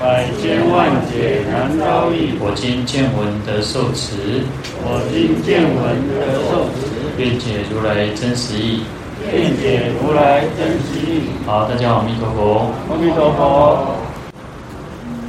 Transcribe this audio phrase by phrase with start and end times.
[0.00, 4.14] 百千万劫难遭遇，我今见闻得受持，
[4.78, 6.86] 我今见闻得受持，
[7.18, 8.84] 愿解如来真实义，
[9.26, 11.26] 愿解如来真实义。
[11.44, 13.98] 好，大家好，阿弥陀佛，阿弥陀佛。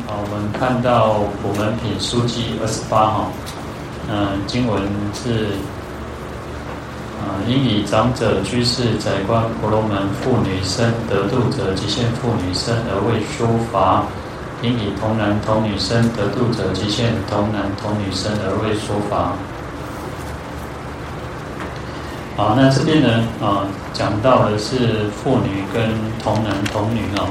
[0.06, 3.32] 好，我们看到普门品书记二十八号，
[4.08, 4.84] 嗯，经文
[5.16, 5.50] 是，
[7.18, 14.06] 啊，应以长者、居士、宰官、婆罗门、妇女身得度者，即现妇女身而为说法。
[14.62, 19.34] 应以童男童女生得度者，即现童男童女生而为说法。
[22.36, 25.92] 好，那这边呢，啊，讲到的是妇女跟
[26.24, 27.28] 童男童女哦，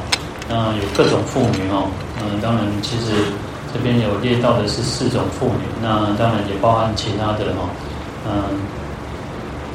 [0.49, 1.89] 那有各种妇女哦，
[2.21, 3.13] 嗯，当然其实
[3.73, 7.69] 这边有列到的是四种妇女，那当然也包含其他的哦，
[8.27, 8.33] 嗯，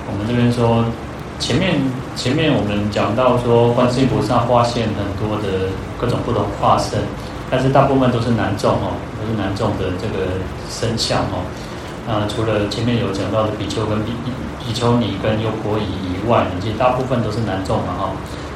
[0.05, 0.85] 我们这边说
[1.39, 1.81] 前面
[2.15, 6.99] 前面我们讲到说，观世音菩萨化现很多的各种不同化身。
[7.53, 10.41] 但是大部分都是男众哦，都是男众的这个
[10.73, 11.45] 身相哦。
[12.09, 14.09] 啊，除了前面有讲到的比丘跟比
[14.65, 18.09] 比丘尼跟优婆夷以外，其实大部分都是男众嘛哈。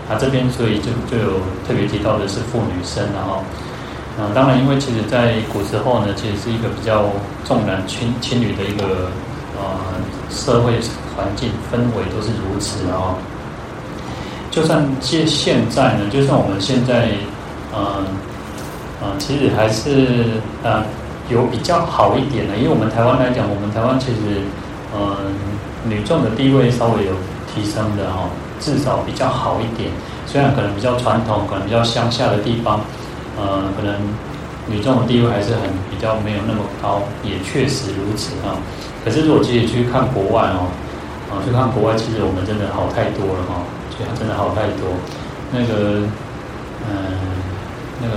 [0.10, 3.44] 啊，这边所以就就有特别提到的是妇女身然后。
[4.18, 7.06] 啊，当然因为其实在古时候呢，其实是一个比较
[7.46, 9.14] 重男轻轻女的一个
[9.62, 9.78] 呃
[10.32, 10.74] 社会
[11.16, 13.14] 环境氛围都是如此哦。
[14.50, 17.12] 就算现现在呢，就算我们现在
[17.76, 18.04] 嗯。
[19.02, 20.84] 啊，其实还是啊
[21.30, 24.42] 有比较好一点的，因为我们台湾来讲，我们台湾其实
[24.96, 25.36] 嗯、
[25.84, 27.12] 女众的地位稍微有
[27.54, 29.92] 提升的哈，至少比较好一点。
[30.26, 32.80] 虽然可能比较传统，可能比较乡下的地方，
[33.38, 33.94] 呃，可能
[34.68, 38.56] 女众的地位还是很比较没有那么高，也确实如此啊。
[39.04, 40.72] 可是如果自己去看国外哦，
[41.30, 43.62] 啊去看国外，其实我们真的好太多了哈，
[43.92, 44.90] 其实真的好太多。
[45.52, 46.02] 那个
[46.88, 46.96] 嗯、
[48.02, 48.16] 那个。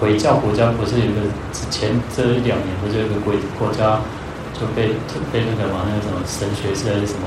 [0.00, 1.20] 回教国家不是有个
[1.70, 4.00] 前这一两年不是有个国国家
[4.58, 4.94] 就被
[5.32, 7.26] 被那个嘛那个什么神学是还是什么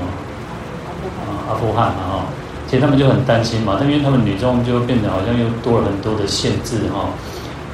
[1.24, 2.24] 啊阿富汗嘛哈，
[2.68, 7.08] 其实他们就很担心嘛，但因为他们女众就变得好像又多了很多的限制哈，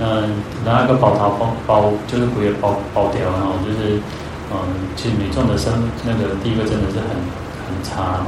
[0.00, 3.98] 嗯，拿一个宝塔包包就是鬼也包包掉然后就是
[4.50, 4.56] 嗯，
[4.96, 5.72] 其实女众的生
[6.04, 7.10] 那个地位真的是很
[7.66, 8.26] 很差哈。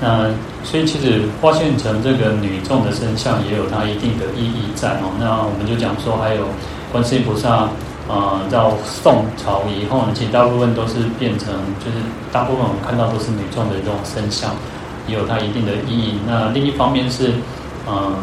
[0.00, 0.30] 那
[0.64, 5.12] 所以其实花现成这个女众的身相也有它一定的意义在哦。
[5.20, 6.44] 那我们就讲说，还有
[6.90, 7.68] 观世音菩萨
[8.08, 11.52] 啊，到宋朝以后呢，其实大部分都是变成，
[11.84, 11.98] 就是
[12.32, 14.50] 大部分我们看到都是女众的这种身相，
[15.06, 16.18] 也有它一定的意义。
[16.26, 17.34] 那另一方面是，
[17.86, 18.16] 嗯，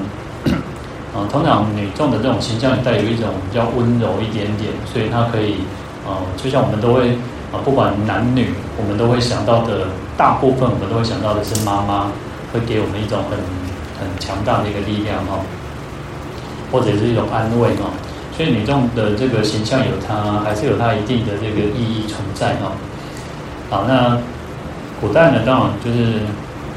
[1.13, 5.55] 啊，通常女众的这种形象也带有一种比较温柔一点点，所以它可以，
[6.05, 7.17] 呃，就像我们都会
[7.51, 9.87] 啊，不管男女，我们都会想到的。
[10.17, 12.09] 大部分我们都会想到的是妈妈
[12.51, 13.37] 会给我们一种很
[14.01, 15.37] 很强大的一个力量哈，
[16.71, 17.85] 或者是一种安慰哈，
[18.35, 22.73] 所以女众的这个形象有它还是有它一定的这个意义存在哈。
[23.69, 24.17] 好，那
[24.99, 26.17] 古代呢，当然就是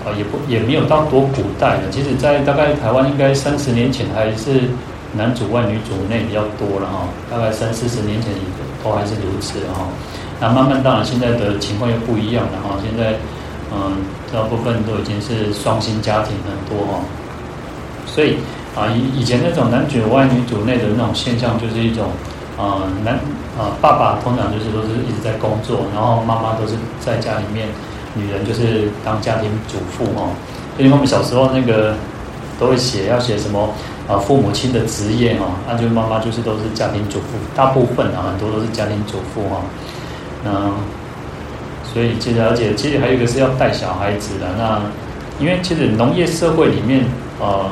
[0.05, 4.69] 啊也不也没有到多古代的，其实在大概台湾应该三十年前还是
[5.17, 8.31] 男主外女主内比较多了哈，大概三四十年前
[8.85, 9.89] 都还是如此哈。
[10.41, 13.19] 那慢慢当然现在的情况又不一样了哈，现在
[13.73, 13.93] 嗯
[14.33, 17.01] 大部分都已经是双薪家庭很多哈，
[18.07, 18.37] 所以
[18.75, 22.09] 啊以以前那种男主外女主内的那种现象，就是一种
[22.57, 23.17] 啊男
[23.59, 27.69] 啊爸爸通常就是都是一直在工作，然后妈妈都是在家里面，
[28.15, 30.31] 女人就是当家庭主妇哈。
[30.79, 31.95] 因为我们小时候那个
[32.59, 33.69] 都会写要写什么
[34.09, 39.61] 啊父母亲的职业哈，那就妈妈就是都是家庭主妇，大部分啊很多都是家庭主妇哈。
[40.45, 40.73] 嗯，
[41.93, 44.47] 所以其实而且其实还有一个是要带小孩子的。
[44.57, 44.81] 那
[45.39, 47.05] 因为其实农业社会里面，
[47.41, 47.71] 呃，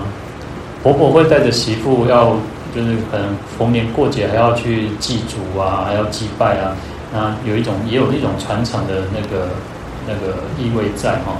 [0.82, 2.36] 婆婆会带着媳妇要，
[2.74, 6.76] 就是可能逢年过节还要去祭祖啊，还要祭拜啊。
[7.12, 9.48] 那有一种也有一种传承的那个
[10.06, 11.36] 那个意味在哈。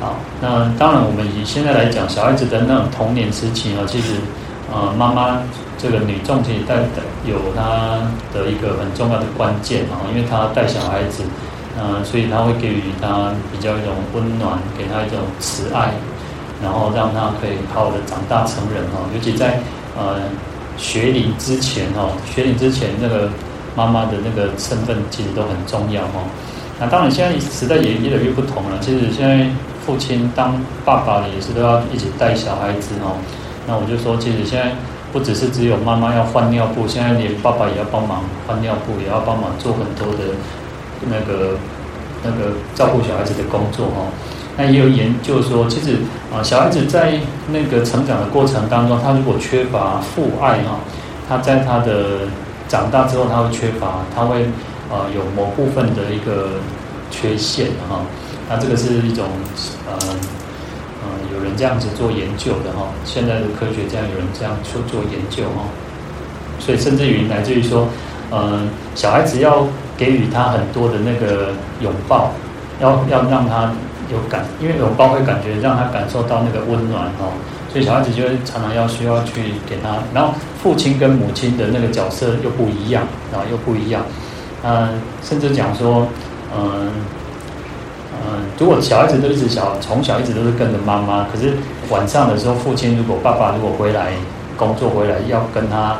[0.00, 4.14] 好，那当然我们以现在来讲，小孩子的那种童年时期啊，其实
[4.72, 5.42] 呃妈妈。
[5.78, 6.76] 这个女众其实带
[7.26, 7.98] 有她
[8.32, 11.24] 的一个很重要的关键啊，因为她带小孩子，
[11.76, 15.92] 嗯，所以她会给予她比较一种温暖，给她一种慈爱，
[16.62, 19.00] 然后让她可以好好的长大成人哈。
[19.12, 19.58] 尤其在
[19.98, 20.20] 呃
[20.76, 23.28] 学龄之前哈，学龄之前那个
[23.74, 26.22] 妈妈的那个身份其实都很重要哈。
[26.78, 29.48] 那当然现在时代也越来越不同了，其实现在
[29.84, 30.54] 父亲当
[30.84, 33.18] 爸爸的也是都要一起带小孩子哦。
[33.66, 34.72] 那我就说，其实现在
[35.12, 40.34] 不只是只有妈妈要换尿布，现在连爸爸也要帮忙换尿布，也要帮忙做很多的
[41.08, 41.56] 那个
[42.24, 44.06] 那个照顾小孩子的工作哈。
[44.56, 45.98] 那也有研究说，其实
[46.34, 47.14] 啊，小孩子在
[47.50, 50.80] 那个成长的过程当中，他如果缺乏父爱哈，
[51.28, 52.28] 他在他的
[52.68, 54.42] 长大之后，他会缺乏，他会
[54.90, 56.60] 啊有某部分的一个
[57.10, 58.00] 缺陷哈。
[58.48, 59.24] 那这个是一种
[59.86, 59.96] 呃
[61.34, 65.64] 有人这样子做研究的哈，现在的科学这样有人这样去做研究哈，
[66.58, 67.88] 所以甚至于来自于说，
[68.30, 68.60] 呃，
[68.94, 72.32] 小孩子要给予他很多的那个拥抱，
[72.80, 73.72] 要要让他。
[74.10, 77.32] 有感，因为拥抱会感觉让他感受到那个温暖哦，
[77.72, 79.96] 所以小孩子就会常常要需要去给他。
[80.12, 84.04] 然后父亲跟母亲的那个角色又不一样，啊，又不一样。
[84.64, 86.06] 嗯，甚至讲说，
[86.54, 86.90] 嗯
[88.12, 91.54] 嗯，如果小孩子都一直小，从小一直都是跟着妈妈，可是
[91.90, 94.12] 晚上的时候，父亲如果爸爸如果回来
[94.56, 95.96] 工作回来，要跟他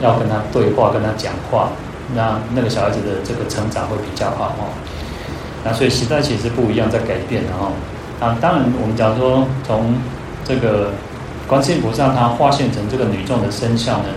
[0.00, 1.68] 要跟他对话，跟他讲话，
[2.14, 4.72] 那那个小孩子的这个成长会比较好哦。
[5.62, 7.70] 那所以时代其实不一样，在改变的哈。
[8.18, 9.94] 啊，当然我们讲说，从
[10.44, 10.90] 这个
[11.46, 14.08] 观世音菩萨他化现成这个女众的身相呢，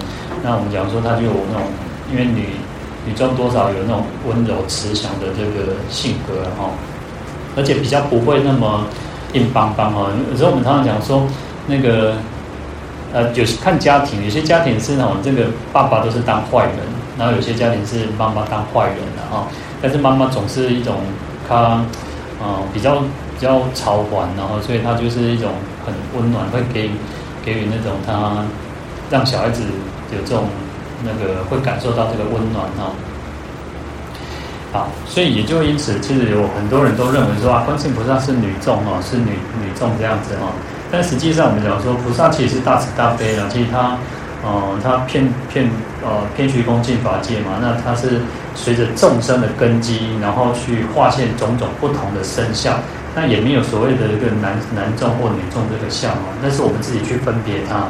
[0.42, 1.68] 那我们讲说他就有那种，
[2.12, 2.48] 因为女
[3.06, 6.72] 女众多少有那种温柔慈祥的这个性格哈，
[7.56, 8.86] 而且比较不会那么
[9.34, 10.08] 硬邦邦哈。
[10.32, 11.24] 有时候我们常常讲说，
[11.68, 12.16] 那个
[13.14, 16.78] 呃，有些看家庭，有些家庭是那种这个爸爸都是当坏人，
[17.18, 19.48] 然后有些家庭是妈妈当坏人的哈。
[19.82, 20.96] 但是妈妈总是一种。
[21.46, 21.84] 她啊、
[22.40, 25.52] 呃、比较比较超凡，然后所以她就是一种
[25.86, 26.90] 很温暖，会给
[27.44, 28.46] 给予那种他
[29.12, 29.62] 让小孩子
[30.14, 30.46] 有这种
[31.04, 32.94] 那个会感受到这个温暖哈。
[34.74, 39.32] 好，所以也就因此，其实有很多人都认为说啊，观世音菩萨是女众哦，是女
[39.62, 40.52] 女众这样子哈。
[40.92, 43.96] 但实际上我们讲说，菩萨其实是大慈大悲的，其实他。
[44.46, 45.70] 呃，他骗骗
[46.04, 48.20] 呃遍虚空尽法界嘛，那他是
[48.54, 52.78] 随着众生的根基，然后去化现种种不同的身相，
[53.16, 57.88] 那也没有所谓的一个男男众或女众这个相哦，那是我们自己去分别它。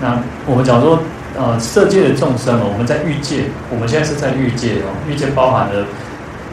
[0.00, 0.98] 那我们讲说，
[1.36, 5.84] 呃，色界的众生哦，我们在欲界，我们现在是在欲界哦，欲界包含了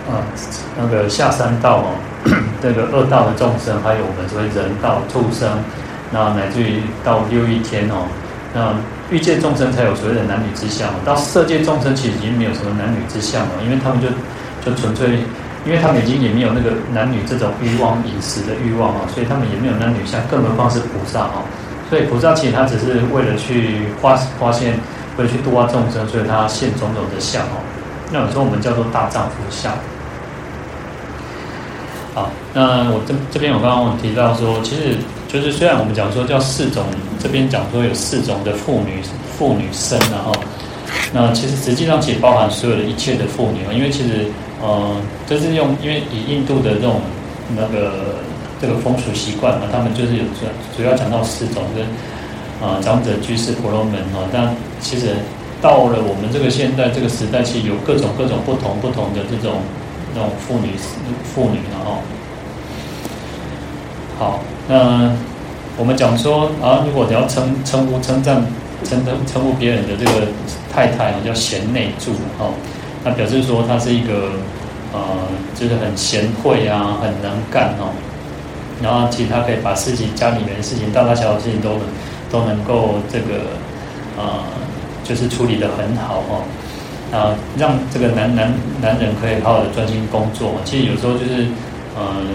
[0.09, 0.25] 啊
[0.77, 1.95] 那个下三道哦，
[2.61, 5.47] 这个二道的众生，还有我们所谓人道、畜生，
[6.11, 8.07] 那乃至于到六欲天哦，
[8.53, 8.73] 那。
[9.09, 14.05] 欲界众生才有所谓的男女之相，到色界众生其实已经没有什么男女之相了，因为他们就
[14.61, 15.17] 就纯粹，
[15.65, 21.41] 因为他们已经也没有那个男女这种欲望、饮食的欲望啊，所以他们也没有男女相，更何况是菩萨哦。
[21.89, 24.77] 所以菩萨其实他只是为了去发发现，
[25.17, 27.65] 为了去度化众生，所以他现种种的相哦。
[28.13, 29.73] 那有时候我们叫做大丈夫相。
[32.53, 34.97] 那我这这边我刚刚提到说，其实。
[35.31, 36.83] 就是虽然我们讲说叫四种，
[37.21, 38.99] 这边讲说有四种的妇女
[39.37, 40.33] 妇女生，然后
[41.13, 44.25] 那其实实际上其实包含所有的一切的妇女啊，因为其实
[44.59, 44.95] 呃，
[45.27, 46.99] 就是用因为以印度的这种
[47.55, 48.15] 那个
[48.59, 51.85] 这个风俗习惯嘛，他们就是有主主要讲到四种跟
[52.67, 55.13] 啊、长者居士婆罗门哈，但其实
[55.61, 59.61] 到了我们这个现代这个时代，其实有各种各种不同不同的这种
[60.15, 60.71] 那种妇女
[61.23, 62.01] 妇女然后
[64.19, 64.41] 好。
[64.67, 65.09] 那
[65.77, 68.43] 我们讲说啊，如果你要称称呼称赞
[68.83, 70.27] 称称称呼别人的这个
[70.71, 72.51] 太太啊，叫贤内助哦，
[73.05, 74.31] 那表示说她是一个
[74.91, 74.99] 呃，
[75.55, 77.95] 就是很贤惠啊，很能干哦。
[78.83, 81.81] 然后其实她可以把事情家里面的事情大大小小的事情都能
[82.29, 83.55] 都能够这个
[84.17, 84.43] 呃，
[85.05, 86.43] 就是处理得很好哦。
[87.15, 90.55] 啊，让这个男男男人可以好好的专心工作。
[90.65, 91.47] 其实有时候就是
[91.97, 92.27] 嗯。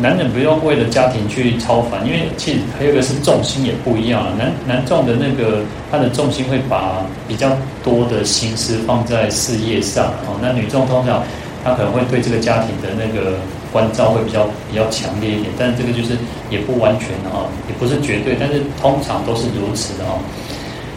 [0.00, 4.32] 男人不用为了家庭去操烦，因为其实还有一个是重心也不一样了。
[4.36, 10.34] 男男重的那个他的重心会把比较多的心思放在事业上哦。
[10.42, 11.22] 那女重通常
[11.62, 13.38] 她可能会对这个家庭的那个
[13.72, 16.18] 关照会比较比较强烈一点，但这个就是
[16.50, 20.18] 也不完全哦，也不是绝对，但是通常都是如此的哦。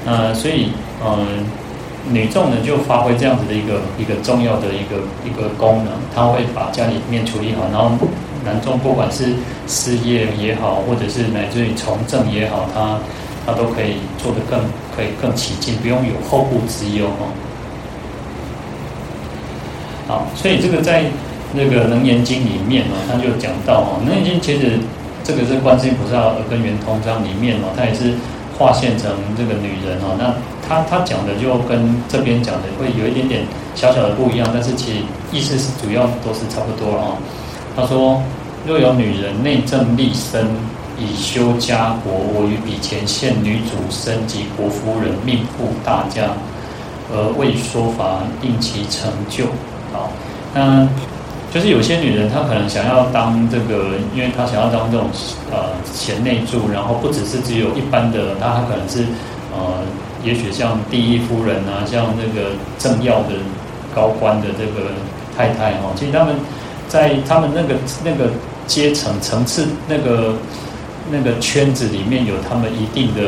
[0.07, 0.71] 呃，所以
[1.05, 1.45] 嗯，
[2.09, 7.91] 女众呢就发挥这样子的一个一个重要的一个一个功能，她会把家里面处理好，然后。
[8.43, 9.33] 男众不管是
[9.67, 12.99] 事业也好，或者是乃至于从政也好，他
[13.45, 14.59] 他都可以做得更
[14.95, 17.31] 可以更起劲，不用有后顾之忧哦。
[20.07, 21.03] 好，所以这个在
[21.53, 24.79] 那个《楞严经》里面哦，他就讲到哦，《楞严经》其实
[25.23, 28.13] 这个是观世音菩萨耳根圆通章里面哦，他也是
[28.57, 30.33] 化现成这个女人哦，那
[30.67, 33.43] 他他讲的就跟这边讲的会有一点点
[33.75, 34.99] 小小的不一样，但是其实
[35.31, 37.15] 意思是主要都是差不多哦。
[37.77, 38.21] 他说：
[38.65, 40.47] 若有女人内政立身
[40.99, 46.23] 以修家国，我于彼前现女主身及国夫人命赴大家，
[47.13, 49.45] 而为说法令其成就。
[49.93, 50.09] 好，
[50.53, 50.87] 那。
[51.49, 55.07] 就是有些女人，她可能想要当这个，因为她想要当这种
[55.49, 59.05] 呃贤内助，然后不只是只有一般的，她她可能是
[59.55, 59.79] 呃，
[60.25, 63.39] 也许像第一夫人啊，像那个政要的
[63.95, 64.91] 高官的这个
[65.37, 66.35] 太太哦，其实他们
[66.87, 68.31] 在他们那个那个
[68.65, 70.35] 阶层层次那个
[71.11, 73.21] 那个圈子里面有他们一定的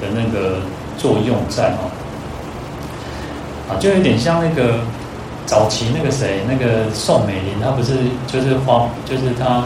[0.00, 0.60] 的那个
[0.96, 1.90] 作用在哦，
[3.70, 4.80] 啊，就有点像那个。
[5.48, 7.94] 早期那个谁，那个宋美龄，她不是
[8.26, 9.64] 就是花，就是她，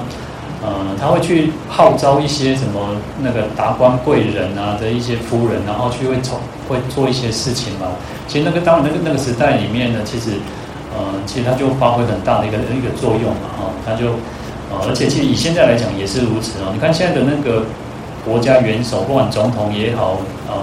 [0.62, 7.88] 呃，她会去号召一些什么那个达官贵人啊的一些夫人，然后去会从会做一些事情嘛。
[8.28, 10.38] 其实那个当那个那个时代里面呢，其实，
[10.96, 14.06] 呃，其实它就发挥很大的一个一个作用嘛，哈，它就，
[14.70, 16.70] 呃，而且其实以现在来讲也是如此哦。
[16.72, 17.64] 你看现在的那个
[18.24, 20.18] 国家元首，不管总统也好，
[20.48, 20.54] 呃，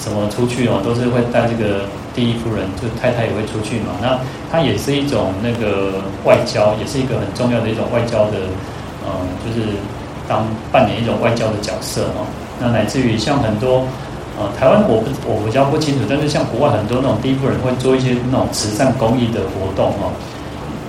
[0.00, 1.84] 什么出去哦，都是会带这个。
[2.16, 4.18] 第一夫人就太太也会出去嘛，那
[4.50, 8.48] 她也是一种那个外交，也是一个很重要的一种外交的，
[9.04, 9.12] 呃，
[9.44, 9.76] 就是
[10.26, 12.24] 当扮演一种外交的角色哦。
[12.58, 13.84] 那乃至于像很多
[14.38, 20.12] 啊台湾我不我比较不清楚，但是像国外很多那种第一夫人会做一些那种慈善公益的活动哦，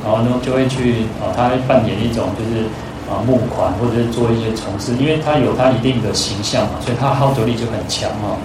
[0.03, 2.65] 然后呢就会去啊，她会扮演一种就是
[3.09, 8.35] 啊募款或者是做一些从事，因为他有他一定的形象嘛，所以他号召力就很强哦。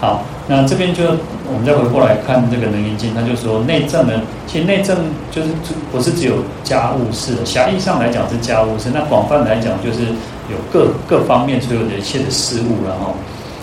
[0.00, 1.02] 好，那这边就
[1.50, 4.94] 我们再回过来看这个《楞严经》，他就说内政呢，其实内政
[5.30, 5.48] 就是
[5.90, 10.04] 不是只有家务事，狭义上来讲是家务事，那广泛来讲就是
[10.50, 13.14] 有各各方面所有的一切的事物了哈。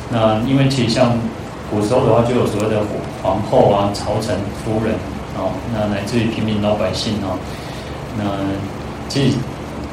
[0.09, 1.13] 那因为其实像
[1.69, 2.81] 古时候的话，就有所谓的
[3.21, 4.95] 皇后啊、朝臣、夫人
[5.37, 7.37] 哦，那乃至于平民老百姓哦，
[8.17, 8.23] 那
[9.07, 9.37] 其实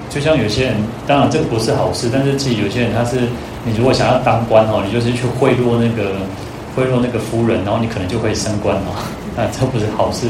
[0.09, 0.77] 就像有些人，
[1.07, 3.29] 当然这不是好事，但是其实有些人他是。
[3.67, 6.13] 你如果想要当官哦，你就是去贿赂那个
[6.79, 8.95] 贿赂那个夫人，然后你可能就会升官哦。
[9.35, 10.29] 那这不是好事，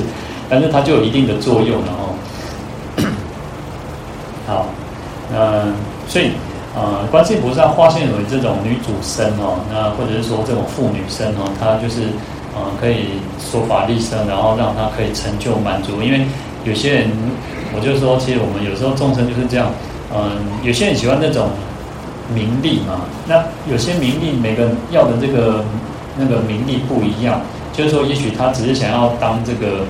[0.48, 2.16] 但是它就有一定的作用了哦。
[4.48, 4.66] 好，
[5.30, 5.68] 那
[6.08, 6.30] 所以
[6.74, 12.08] 呃，观世音菩萨化现为这种女主身哦，那或者是说这种妇女身哦，她就是
[12.56, 16.00] 呃可以说法利生，然后让她可以成就满足。
[16.00, 16.24] 因为
[16.64, 17.10] 有些人，
[17.76, 19.68] 我就说，其实我们有时候众生就是这样，
[20.16, 21.50] 嗯、有些人喜欢那种。
[22.34, 25.64] 名利嘛，那有些名利，每个人要的这个
[26.18, 27.40] 那个名利不一样。
[27.72, 29.86] 就是说，也许他只是想要当这个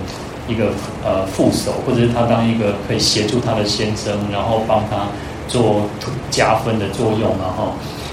[0.46, 0.66] 一个
[1.02, 5.08] 呃副手，或者是他当一个可以协助他的先生，然后帮他
[5.48, 5.88] 做
[6.30, 7.72] 加分的作用，然后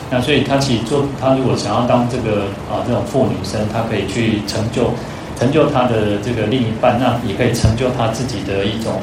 [0.09, 4.91] 那所以他其实做他如果想要当这个啊这种妇女生，他可以去成就
[5.37, 9.01] 成就他的这个另一半，那也可以成就他自己的一种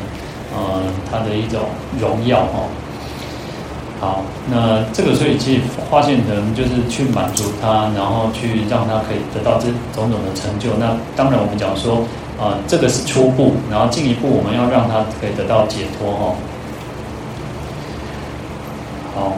[0.54, 1.61] 呃他的一种
[2.00, 2.64] 荣耀哈。
[4.02, 10.71] 好，那这个所以其实化现成就是去满足他，然后去让他可以得到这种种的成就。
[10.76, 11.99] 那当然我们讲说，
[12.37, 16.35] 啊、呃，这个是初步，然后进一步我们要让他可以得到解脱哈。
[19.14, 19.32] 好，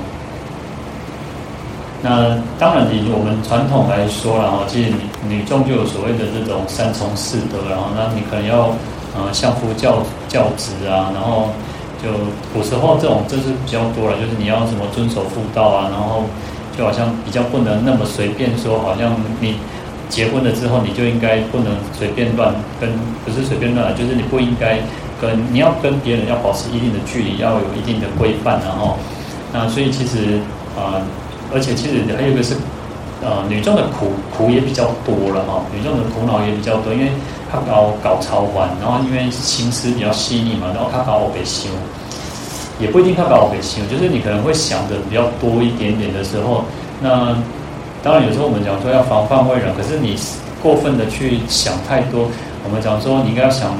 [2.00, 4.96] 那当然以我们传统来说了哈，其实女
[5.28, 8.72] 女众就有所谓的这种三从四德，然后那你可能要
[9.14, 11.50] 呃相夫教教子啊，然后。
[12.04, 12.10] 就
[12.52, 16.24] 古时候这种就是比较多了，就是你要什么遵守妇道啊，然后
[16.76, 19.56] 就好像比较不能那么随便说，好像你
[20.10, 22.90] 结婚了之后你就应该不能随便乱跟，
[23.24, 24.80] 不是随便乱，就是你不应该
[25.18, 28.98] 跟你要跟别人要保持一定的距离，要有一定的规范，然后
[29.54, 30.40] 那所以其实
[30.76, 31.00] 啊、
[31.54, 32.54] 而且其实还有一个是
[33.22, 37.08] 呃女众的苦苦也比较多了哈，女众的苦恼也比较多，因为。
[37.54, 41.70] 他搞搞超凡，然后因为心思比较细腻嘛，然后他把我被修，
[42.80, 46.64] 也不一定他把我被修，就是你可能会想的比较多一点点的时候，
[47.00, 47.36] 那
[48.02, 50.18] 当然有时候我们讲说要防范未然，可是你
[50.60, 52.26] 过分的去想太多，
[52.64, 53.70] 我们讲说你应该要想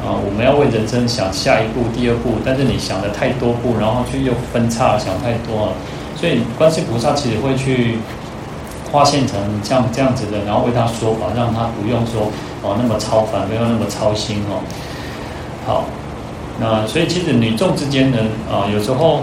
[0.00, 5.72] 啊、我们要为人生想下一步、第二步，但是你想的太多步，然后去又分叉想太多了，
[6.16, 7.98] 所以观世菩萨其实会去
[8.90, 12.30] 化现成这样这样子的，然后为他说法，让他不用说。
[12.62, 14.60] 哦，那么超凡，没有那么操心哦。
[15.64, 15.84] 好，
[16.60, 18.18] 那所以其实女众之间呢，
[18.52, 19.22] 啊、有时候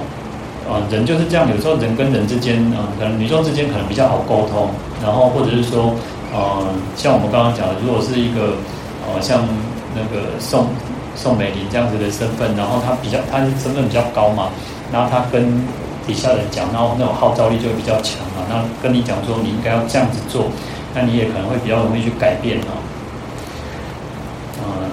[0.66, 4.70] 啊、人就是这样，有时候人跟人之间啊、可能女众之间可能比较好沟通，
[5.04, 5.94] 然后或者是说，
[6.34, 8.58] 呃，像我们刚刚讲的，如果是一个
[9.06, 9.46] 呃，像
[9.94, 10.66] 那个宋
[11.16, 14.50] 宋美龄这样子的身份，然后她比较，她身份比较高嘛，
[14.92, 15.46] 然后她跟
[16.08, 18.48] 底下人讲，然后那种号召力就会比较强啊。
[18.50, 20.46] 那跟你讲说你应该要这样子做，
[20.96, 22.72] 那你也可能会比较容易去改变啊。
[24.64, 24.90] 嗯，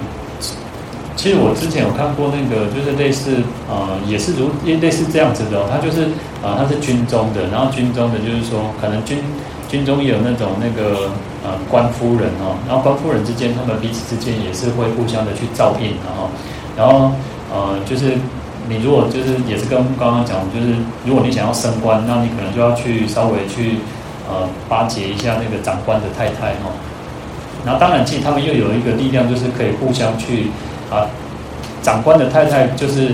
[1.15, 5.65] 其实我之前有看过那个，就是类似呃，也是如类似这样子的哦。
[5.71, 6.03] 他就是
[6.43, 9.23] 啊，他是军中的，然后军中的就是说，可能军
[9.69, 11.09] 军中有那种那个
[11.43, 16.29] 呃官夫人哦，然后官夫人之间，他们彼此之间也是会互相的去照应的哈，
[16.75, 17.11] 然后
[17.51, 18.19] 呃就是。
[18.67, 20.73] 你如果就是也是跟刚刚讲，就是
[21.05, 23.77] 如果你想要升官，那你可能就要去稍微去
[24.27, 26.71] 呃巴结一下那个长官的太太哈。
[27.65, 30.47] 然后当然，其实他们又有一个力量，就是可以互相去
[30.89, 31.05] 啊，
[31.81, 33.11] 长官的太太就是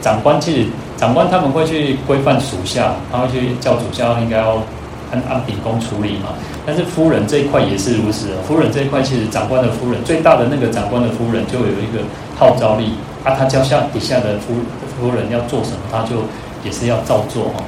[0.00, 4.62] 长官，其实长官他们会去规范属下，他会去叫属下应该要
[5.10, 6.30] 按按秉公处理嘛。
[6.64, 12.02] 但是夫人这一块也是如此，夫人这一块其实长官的夫人最大的那个长官的夫人就有一个
[12.38, 12.92] 号召力。
[13.24, 14.52] 啊，他叫下底下的夫
[15.02, 16.22] 多人要做什么，他就
[16.64, 17.64] 也是要照做哈。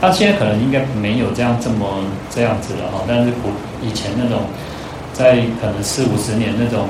[0.00, 1.86] 但现在可能应该没有这样这么
[2.30, 3.02] 这样子了哈。
[3.08, 3.50] 但是古
[3.82, 4.42] 以前那种，
[5.12, 6.86] 在可能四五十年那种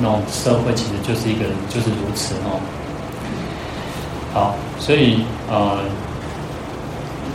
[0.00, 2.58] 那种社会，其实就是一个就是如此哈。
[4.32, 5.20] 好，所以
[5.50, 5.78] 呃，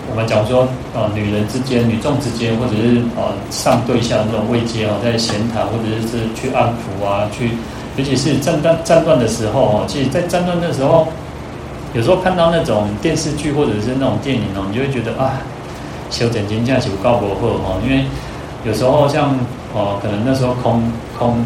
[0.10, 7.52] 我们讲说呃，女人之间、女众之间，或者是呃上对下那种位阶啊，在闲谈或者是去安抚啊，去。
[7.98, 11.10] 尤其是战乱战乱的时候哦，其实，在战乱的时候，
[11.94, 15.34] 有时候看到那种电视剧或者是那种电影哦，你就会觉得啊，
[16.12, 18.06] 修整金架、修高博后哦，因为
[18.64, 19.36] 有时候像
[19.74, 20.84] 哦，可能那时候空
[21.18, 21.44] 空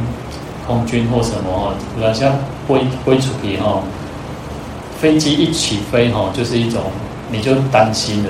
[0.67, 2.33] 空军或什么哦，突然像
[2.67, 3.83] 飞飞出去哦，
[4.99, 6.81] 飞机一起飞哦，就是一种
[7.31, 8.29] 你就担心了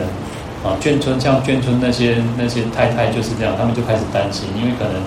[0.63, 0.77] 啊。
[0.82, 5.01] 眷村像眷村那些那些太太就是这样，他们就开始担心，因为可能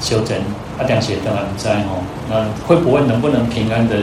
[0.00, 0.36] 修整。
[0.78, 3.96] 他这样写当然在哦，那会不会能不能平安的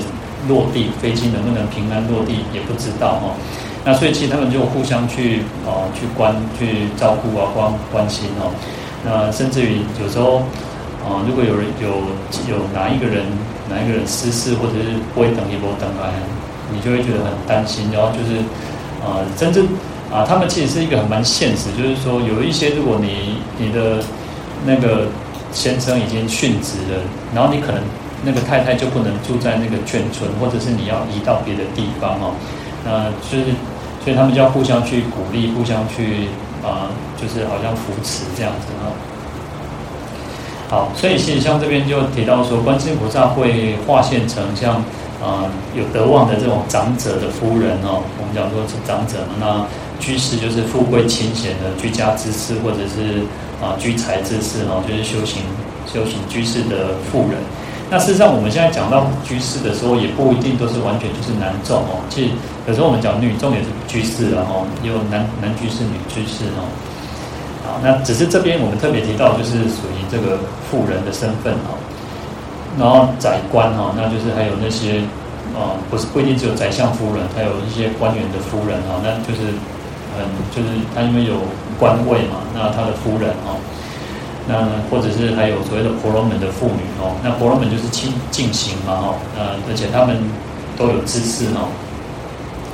[0.48, 0.92] 落地？
[1.02, 3.36] 飞机能不能平安落地也不知道哦。
[3.84, 8.52] 那所以其实他们就互相去哦，去关去照顾啊，关关心哦。
[9.06, 10.38] 那甚至于有时候
[11.04, 11.90] 啊，如果有人有
[12.48, 13.26] 有哪一个人
[13.70, 16.14] 哪一个人失事，或者是不会等一波等来，
[16.72, 17.90] 你就会觉得很担心。
[17.92, 18.40] 然后就是
[19.04, 19.68] 啊，真正
[20.12, 24.04] 啊，他们其实是一个很蛮现实，就是说有一些如果你你的
[24.66, 25.08] 那个。
[25.52, 27.02] 先生已经殉职了，
[27.34, 27.82] 然后你可能
[28.24, 32.34] 那个太太就不能住在那个眷村，或者是你要移到别的地方哦。
[32.86, 33.52] 那就是，
[34.04, 36.28] 所以他们就要互相去鼓励，互相去
[36.64, 38.92] 啊、就是好像扶持这样子哦。
[40.70, 44.84] 好，所以其实像这边就提到说，观世音菩萨会化现成像
[45.24, 48.04] 啊、有德望的这种长者的夫人哦。
[48.20, 49.66] 我们讲说是长者，那
[50.00, 53.24] 居士就是富贵清闲的居家之士，或者是。
[53.60, 55.44] 啊，居财之士哦，就是修行
[55.86, 57.36] 修行居士的妇人。
[57.90, 61.98] 那事实上，我们现在讲到居士的时候，也不一定都是完全就是男众哦。
[62.10, 62.32] 其实
[62.68, 66.62] 有时候我们讲女众也是居士啊，哈，也有男男居士、女居士哈。
[67.66, 70.38] 好，那只是这边我们特别提到，就是属于这个
[70.70, 71.74] 妇人的身份哈。
[72.78, 75.02] 然后宰官哈，那就是还有那些
[75.58, 79.50] 啊，不是不一定只有宰相夫人，还有一些官员的夫人哈，那就是
[80.14, 81.36] 嗯，就是他因为有。
[81.80, 83.56] 官位嘛，那他的夫人哦，
[84.50, 90.18] 那或者是还有所谓的婆罗门的妇女哦，那婆罗门就是清净行嘛哈，呃，而且他们
[90.76, 91.70] 都有知识哈，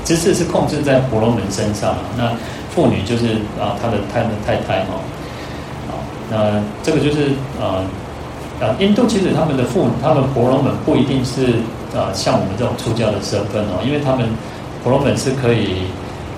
[0.05, 2.31] 知识是控制在婆罗门身上，那
[2.73, 5.03] 妇女就是啊他的他的太太哈，
[5.91, 5.99] 啊，
[6.31, 7.83] 那这个就是呃
[8.63, 11.59] 啊印度其实他们的妇他们婆罗门不一定是
[11.91, 14.25] 啊像我们这种出家的身份哦，因为他们
[14.81, 15.91] 婆罗门是可以。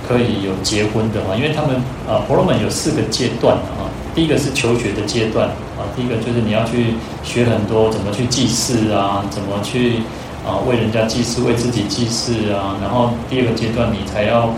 [0.08, 1.36] 可以有结婚的嘛？
[1.36, 1.76] 因为他们
[2.08, 3.92] 啊，婆罗门有四个阶段啊。
[4.18, 9.98] 第一个是求学的阶段啊，第一个就是你要去学很多怎么去祭祀啊，怎么去
[10.44, 12.76] 啊为人家祭祀，为自己祭祀啊。
[12.82, 14.50] 然后第二个阶段你才要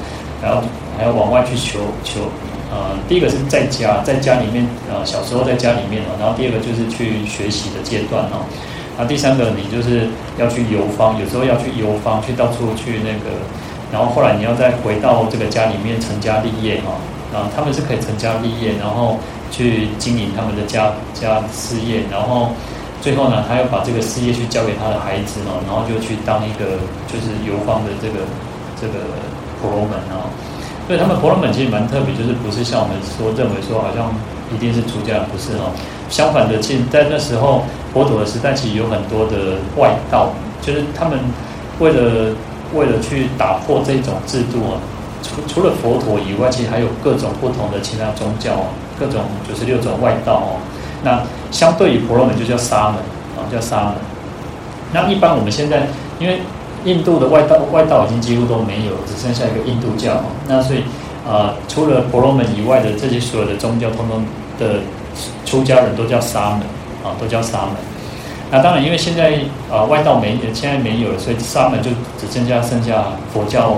[0.42, 0.64] 还要
[0.98, 2.22] 还要往外去求求
[2.72, 2.96] 啊。
[3.10, 6.16] 第一个是在家，在家里面啊，小时候在家里面啊。
[6.18, 8.40] 然后第二个就是去学习的阶段啊。
[8.98, 13.36] 那第三个你就是要去游方，有时候要去游方，去到处去那个。
[13.92, 16.96] 然后后来你要再回到这个家里面成家立业哈，
[17.36, 19.18] 啊，他们是可以成家立业，然后
[19.52, 22.50] 去经营他们的家家事业，然后
[23.02, 28.26] 最后呢，他要把这个事业去交给他的孩子哦，然后就去当一个就是游方的这个
[28.80, 29.06] 这个
[29.62, 30.28] 婆罗门啊，
[30.88, 34.14] 所以他们婆罗门其实蛮特别，就是不是像我们说认为说好像
[34.54, 35.72] 一定是出家，不是哦，
[36.10, 40.30] 相反的，其实在那时候佛陀的时代，其实有很多的外道，
[40.62, 41.20] 就是他们
[41.80, 42.36] 为了。
[42.72, 44.78] 为了去打破这种制度啊，
[45.24, 50.60] 除除了佛陀以外，其实还有各种不同的其他宗教啊，各种九十六种外道哦。
[51.04, 52.96] 那相对于婆罗门就叫沙门
[53.38, 53.94] 啊，叫沙门。
[54.92, 55.88] 那一般我们现在
[56.20, 56.42] 因为
[56.84, 60.22] 印度的外道外道已经几乎都没有，只剩下一个印度教。
[60.48, 60.84] 那所以
[61.28, 64.24] 呃，除了婆罗门以外的这些所有的宗教，通通
[64.58, 64.80] 的
[65.46, 66.62] 出家人都叫沙门
[67.04, 67.76] 啊，都叫沙门。
[68.52, 69.40] 那当然，因为现在
[69.72, 73.76] 啊、外道没，现在没有了，所以沙门就只剩下剩下佛教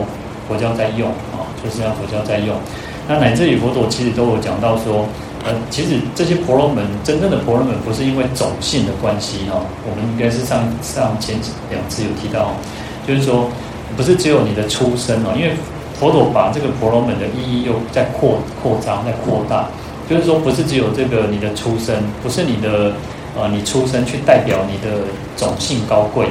[0.48, 2.56] 佛教在用啊，就剩下佛教在用。
[3.12, 5.06] 那乃至于佛陀其实都有讲到说，
[5.44, 11.36] 呃，其实这些婆罗门真正的婆罗门不是因为种姓的关系哈，我们应该是上上前
[11.70, 12.54] 两次有提到，
[13.06, 13.50] 就是说
[13.98, 15.52] 不是只有你的出身哦，因为
[16.00, 19.68] 佛陀把这个婆罗门的意义又在扩扩张、在扩大，
[20.10, 22.94] 就是说不是只有这个你的出身，不是你的
[23.38, 25.04] 呃你出身去代表你的
[25.36, 26.28] 种姓高贵，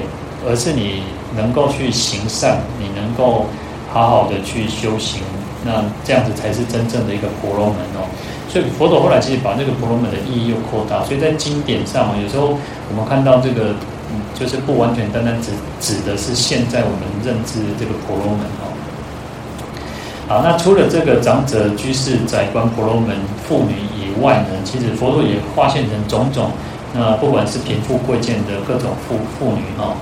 [0.49, 1.03] 而是你
[1.37, 3.45] 能够去行善，你能够
[3.93, 5.21] 好好的去修行。
[5.63, 8.09] 那这样子才是真正的一个婆罗门哦，
[8.49, 12.57] 所以佛陀后来其实把那个婆罗门的意义又扩大，所以在经典上有时候
[12.89, 13.77] 我们看到这个，
[14.09, 18.73] 嗯，就是不完全单单指指的是现在我们认知的这个婆罗门哦。
[20.29, 23.15] 好，那除了这个长者、居士、宰官、婆罗门、
[23.47, 26.53] 妇女以外呢，其实佛陀也化现成种种，
[26.95, 29.93] 那不管是贫富贵贱的各种妇妇女哈，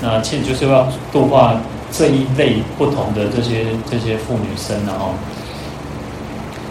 [0.00, 1.58] 那其实就是要度化。
[1.90, 5.14] 这一类不同的这些这些妇女生，然后，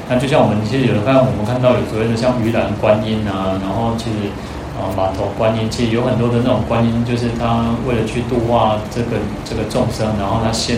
[0.08, 4.30] 那就像我们其实有的看，我们看到有所谓的像鱼篮观音啊，然后其实
[4.78, 10.78] 啊马头观音，其实有很多的那种观音，就是他为了去度化这个这个众生，然后他现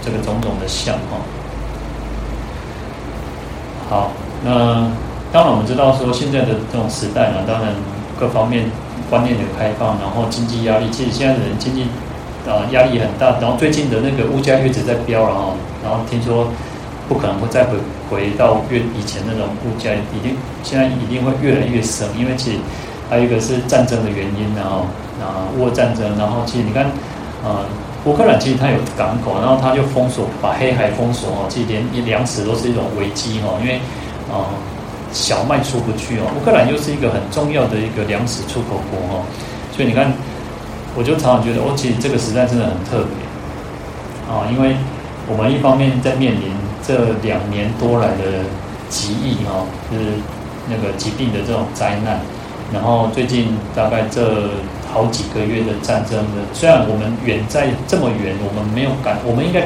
[0.00, 1.18] 这个种种的相哈。
[3.90, 4.12] 好，
[4.44, 4.88] 那
[5.32, 7.74] 当然我们知道说现在的这种时代呢，当然
[8.18, 8.70] 各方面
[9.10, 11.84] 观念的开放，然后经济压力，其实现在的人经济。
[12.48, 16.48] 啊，压力很大，然后最近的那个物价一直在飙了哈，然后听说
[17.08, 17.76] 不可能会再回
[18.08, 22.58] 回到越以前那种物价，一定现在一定会越来越升，因为其实
[23.10, 24.86] 还有一个是战争的原因，然后
[25.20, 26.86] 啊，乌俄战争，然后其实你看，
[27.44, 27.60] 呃，
[28.06, 33.74] 乌克兰其实它有港口，然后它就封锁，把黑海封锁哦，其实连粮食都是一种危机哈，因为
[34.32, 34.48] 啊，
[35.12, 39.22] 小麦出不去哦，乌克兰又是一个很重要的一个粮食出口国哈，
[39.76, 40.10] 所以你看。
[40.96, 43.22] 我就常常觉得，哦，其实这个时代真的很特别，
[44.26, 44.74] 啊，因为
[45.30, 46.50] 我们一方面在面临
[46.82, 48.42] 这两年多来的
[48.88, 50.18] 疾疫，哈，就是
[50.68, 52.18] 那个疾病的这种灾难，
[52.74, 54.50] 然后最近大概这
[54.92, 59.60] 好几个月的战争的，虽然我们远在这么远，我们没有感，我们应该，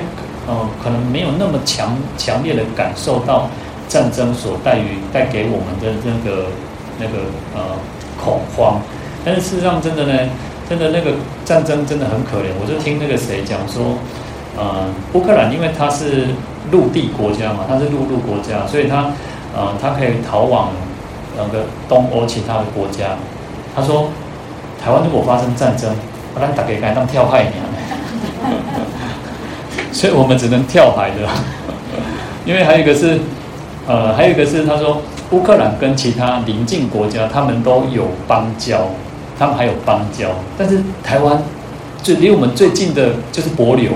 [0.47, 3.49] 呃，可能没有那么强强烈的感受到
[3.89, 6.49] 战争所带于带给我们的那个
[7.01, 7.25] 那个
[7.57, 7.81] 呃
[8.23, 8.79] 恐慌，
[9.25, 10.29] 但是事实上，真的呢。
[10.69, 11.13] 真的那个
[11.45, 13.99] 战争真的很可怜，我就听那个谁讲说，
[14.57, 16.29] 呃，乌克兰因为它是
[16.73, 19.11] 陆地国家嘛，它是陆路国家，所以它
[19.55, 20.71] 呃它可以逃往
[21.37, 23.17] 那个东欧其他的国家。
[23.77, 24.09] 他说，
[24.83, 25.95] 台湾如果发生战争，
[26.35, 27.65] 我让大家敢当跳海一样，
[29.93, 31.29] 所以我们只能跳海的。
[32.47, 33.19] 因为还有一个是，
[33.87, 38.89] 呃，还有一个是他说，乌克兰跟其他邻近国家，他们都有邦交。
[39.39, 41.43] 他们还有邦交，但是台湾
[42.03, 43.89] 就离我们最近的就是帛琉，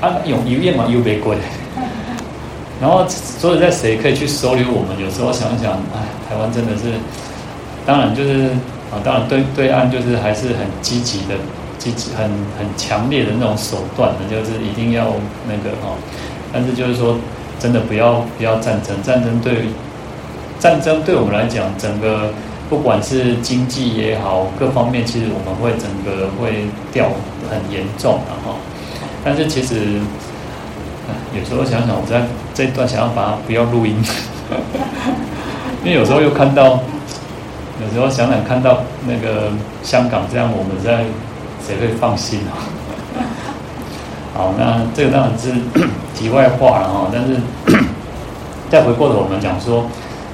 [0.00, 1.36] 啊，永永远嘛又被贵，
[2.80, 4.98] 然后所以在谁可以去收留我们？
[5.00, 6.92] 有时候想想，哎，台湾真的是，
[7.86, 8.48] 当然就是
[8.90, 11.34] 啊，当然对对岸就是还是很积极的，
[11.78, 12.24] 积极很
[12.58, 15.06] 很强烈的那种手段的，就是一定要
[15.46, 15.94] 那个哈，
[16.52, 17.16] 但是就是说
[17.60, 19.66] 真的不要不要战争，战争对
[20.58, 22.30] 战争对我们来讲整个。
[22.70, 27.08] 不管是经济也好，各方面其实我们会整个会掉
[27.50, 28.56] 很严重的哈。
[29.22, 30.00] 但是其实
[31.36, 32.22] 有时候想想，我在
[32.54, 33.94] 这一段想要把它不要录音，
[35.84, 36.80] 因为有时候又看到，
[37.82, 39.50] 有时候想想看到那个
[39.82, 41.04] 香港这样，我们在
[41.66, 42.56] 谁会放心啊？
[44.34, 45.52] 好，那这个当然是
[46.16, 47.08] 题外话了哈。
[47.12, 47.36] 但是
[48.70, 49.86] 再回过头我们讲说，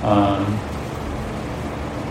[0.07, 0.70] 嗯。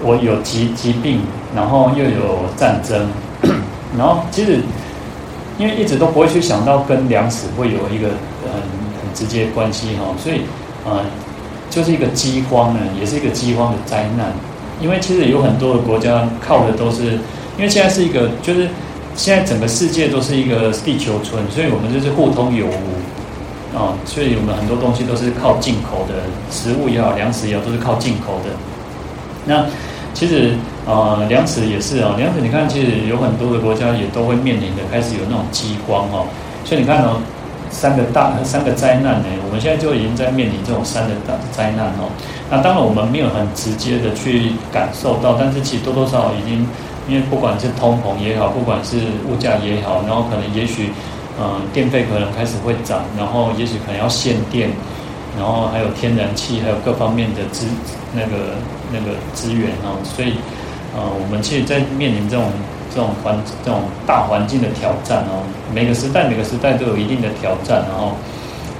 [0.03, 1.19] 我有疾疾病，
[1.55, 3.07] 然后又有战争，
[3.97, 4.59] 然后其实
[5.57, 8.09] 因为一直都不会去想到跟粮食会有一个
[8.43, 10.41] 很很直接关系哈，所以
[10.85, 11.01] 呃
[11.69, 14.33] 就是一个饥荒呢，也是一个饥荒的灾难。
[14.81, 17.19] 因为其实有很多的国家靠的都是，
[17.57, 18.69] 因为现在是一个就是
[19.13, 28.51] 现在整个世界都是一个地球村，所以我们就是互通有无啊，所以我们很多东西都是靠进口的，食物也好，粮食也好，都是靠进口的。
[29.45, 29.65] 那
[30.13, 30.53] 其实
[30.85, 36.25] 呃，粮食也是啊，粮食你看，其实有很多的国家也都会面临的开始有那种饥荒哈。
[36.65, 37.21] 所以你看哦，
[37.69, 42.09] 三个大三个灾难呢，我们现在就已经在面临这种三个大灾难哦。
[42.49, 46.67] 那当然我们没有很直接的去感受到，但是其实多多少少已经，
[47.07, 48.97] 因为不管是通膨也好，不管是
[49.29, 50.89] 物价也好，然后可能也许
[51.39, 54.69] 呃电费可能开始会涨，然后也许可能要限电，
[55.37, 57.67] 然后还有天然气，还有各方面的资
[58.13, 58.57] 那个
[58.91, 60.33] 那个资源哦，所以
[60.95, 62.45] 呃，我们其实，在面临这种
[62.93, 68.15] 这种环这种大环境的挑战哦，每个时代每个时代都有一定的挑战，然后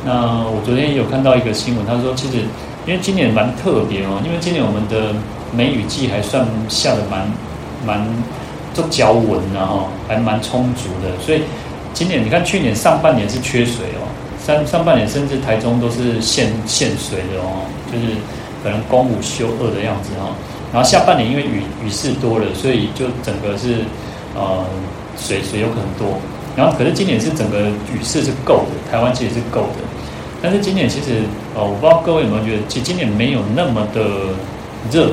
[0.06, 2.38] 那我昨天有看到一个新闻，他说其实
[2.86, 5.14] 因为今年蛮特别哦，因为今年我们的
[5.56, 7.32] 梅雨季还算下的蛮
[7.86, 8.06] 蛮
[8.74, 11.44] 就较稳，然后还蛮充足的，所以
[11.94, 14.08] 今年你看去年上半年是缺水哦。
[14.40, 18.16] 上上半年甚至台中都是限限水的哦，就是
[18.64, 20.36] 可能公五休二的样子哈。
[20.72, 23.78] 然后下半年因为雨雨势多了，所以就整个是
[24.36, 24.66] 呃
[25.18, 26.20] 水水有可能多。
[26.56, 29.84] 然后可是今年是整个雨势是够的，台湾其实是够的。
[30.42, 31.24] 但是今年其实
[31.56, 34.02] 呃我不知道各位有没有觉得，其实今年没有那么的
[34.92, 35.12] 热。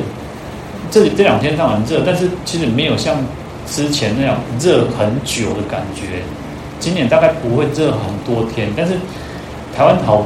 [0.88, 3.16] 这这两天当然热，但是其实没有像
[3.66, 6.22] 之前那样热很久的感觉。
[6.78, 8.94] 今年大概不会热很多天，但是
[9.76, 10.24] 台湾好，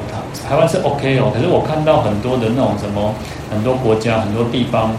[0.48, 1.32] 台湾是 OK 哦。
[1.34, 3.12] 可是我看到很多的那种什么，
[3.50, 4.90] 很多国家、很多地方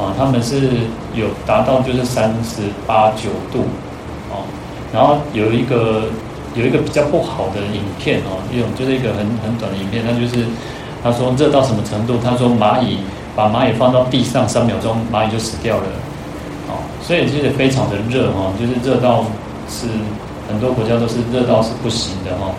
[0.00, 3.66] 啊，他们是有达到就是三十八九度
[4.30, 4.48] 哦。
[4.94, 6.04] 然后有一个
[6.54, 10.46] 有一个比较不好的影片哦，一种就是一个很很短的影片，那就是
[11.04, 12.16] 他说热到什么程度？
[12.24, 12.96] 他说蚂蚁
[13.36, 15.84] 把蚂蚁放到地上三秒钟，蚂蚁就死掉了
[16.68, 16.80] 哦。
[17.02, 19.26] 所以其实非常的热哦，就是热到
[19.68, 19.86] 是。
[20.48, 22.50] 很多国家都是热到是不行的哈，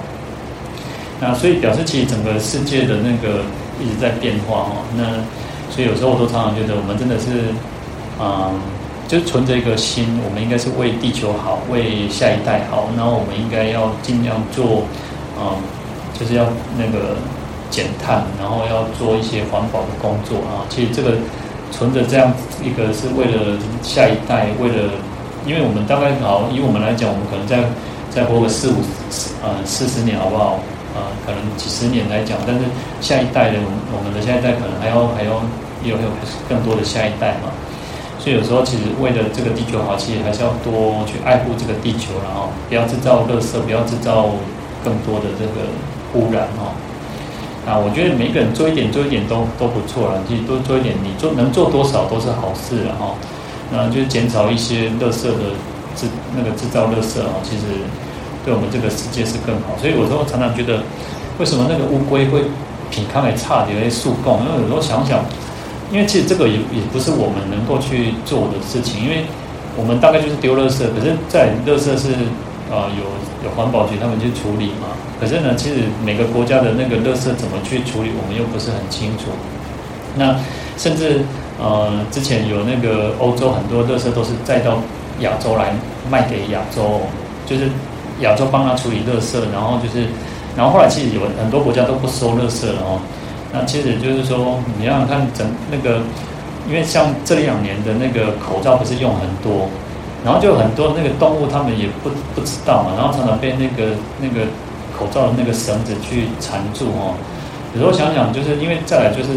[1.19, 3.41] 那所以表示其实整个世界的那个
[3.80, 5.04] 一直在变化哈，那
[5.69, 7.54] 所以有时候我都常常觉得我们真的是，
[8.19, 8.54] 嗯，
[9.08, 14.84] 就存着一个心，我们应该是为地球好，为下一代好，然后我们应该要尽量做，
[15.39, 15.58] 嗯，
[16.19, 16.45] 就是要
[16.78, 17.15] 那个
[17.69, 20.65] 减碳，然后要做一些环保的工作啊。
[20.69, 21.15] 其实这个
[21.71, 22.32] 存着这样
[22.63, 24.91] 一个是为了下一代，为了。
[25.45, 27.60] 因为我们大概好，以我们来讲，我们可能再
[28.10, 28.76] 再活个四五
[29.43, 30.58] 呃四十年，好不好？
[30.95, 32.65] 呃，可能几十年来讲，但是
[33.01, 35.41] 下一代的我们我们的下一代可能还要还要
[35.84, 36.08] 有有
[36.47, 37.49] 更多的下一代嘛。
[38.19, 44.29] 所以有时候其实为了这个地球好，其实还是要多去爱护这个地球，然后不要制造垃圾，不要制造
[44.84, 45.67] 更多的这个
[46.13, 46.71] 污染哈。
[47.65, 53.15] 啊，我觉得每个人做一点做一点都都不错了，其实多做一点，你做能做多少都是好事了哈。
[53.71, 55.56] 那就减少一些垃圾的
[55.95, 57.63] 制那个制造垃圾啊，其实
[58.43, 59.77] 对我们这个世界是更好。
[59.79, 60.84] 所以有时候常常觉得，
[61.39, 62.43] 为什么那个乌龟会
[62.89, 64.39] 品康来差点来树供？
[64.45, 65.23] 因为有时候想想，
[65.91, 69.25] 因为其实这个也也不是我们能够去做的事情，因为
[69.75, 72.13] 我们大概就是丢垃圾，可是，在垃圾是
[72.69, 74.93] 啊、呃、有有环保局他们去处理嘛。
[75.19, 79.32] 可是呢，其实每个国家的那个垃圾怎么去处理，我们又不是很清楚。
[80.15, 80.36] 那
[80.77, 81.21] 甚至。
[81.62, 84.79] 呃，之前有那个欧洲很多垃圾都是再到
[85.19, 85.71] 亚洲来
[86.10, 86.99] 卖给亚洲，
[87.45, 87.69] 就是
[88.23, 90.07] 亚洲帮他处理垃圾，然后就是，
[90.55, 92.99] 然后后来其实有很多国家都不收垃圾了哦。
[93.51, 96.01] 那其实就是说，你想想看整那个，
[96.67, 99.69] 因为像这两年的那个口罩不是用很多，
[100.25, 104.47] 然后就很多那个动物他们也不不知道嘛，然后常常被那个那个
[104.97, 107.13] 口罩的那个绳子去缠住哦。
[107.75, 109.29] 有时候想想，就是因为再来就是。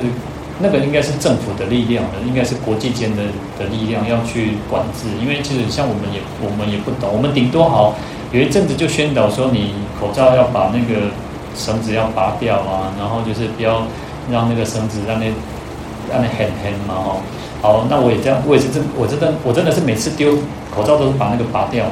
[0.58, 3.24] 那个应该是政府的力量的，应该是国际间的
[3.58, 7.94] 的力量要去管制，因为其实像我们也我们也不懂，我们顶多好
[8.36, 11.08] 有一阵子就宣导说，你口罩要把那个
[11.56, 13.86] 绳子要拔掉啊，然后就是不要
[14.30, 15.24] 让那个绳子让那
[16.12, 17.16] 让那很很嘛哦。
[17.62, 20.36] 好，那我也这样，我也是真我真的我真的是每次丢
[20.70, 21.86] 口罩都是把那个拔掉，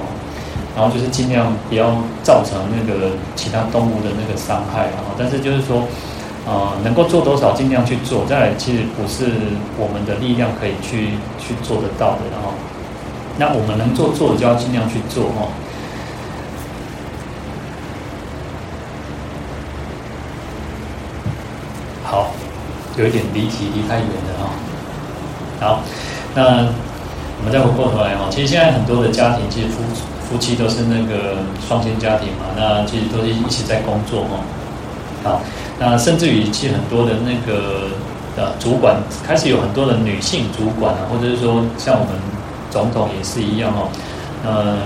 [0.76, 5.16] 然后就是尽量不要造成那个其他动物的那个伤害啊。
[5.16, 5.84] 但是就是说。
[6.46, 9.32] 呃，能够做多少尽量去做，再来其实不是
[9.78, 12.52] 我们的力量可以去去做得到的，然后，
[13.38, 15.48] 那我们能做做的就要尽量去做哈。
[22.04, 22.26] 好，
[22.96, 24.50] 有一点离题，离太远了哈。
[25.60, 25.80] 好，
[26.34, 26.68] 那
[27.38, 29.82] 我们再回过头来哈，其实现在很多的家庭，其实夫
[30.20, 34.40] 夫妻都是那个双薪家庭嘛，那其实都是一起在工作哈。
[35.22, 35.40] 好。
[35.76, 37.88] 那甚至于，其实很多的那个
[38.36, 38.94] 呃主管
[39.26, 42.14] 开始有很多的女性主管啊，或者是说像我们
[42.70, 43.90] 总统也是一样哦，
[44.44, 44.78] 呃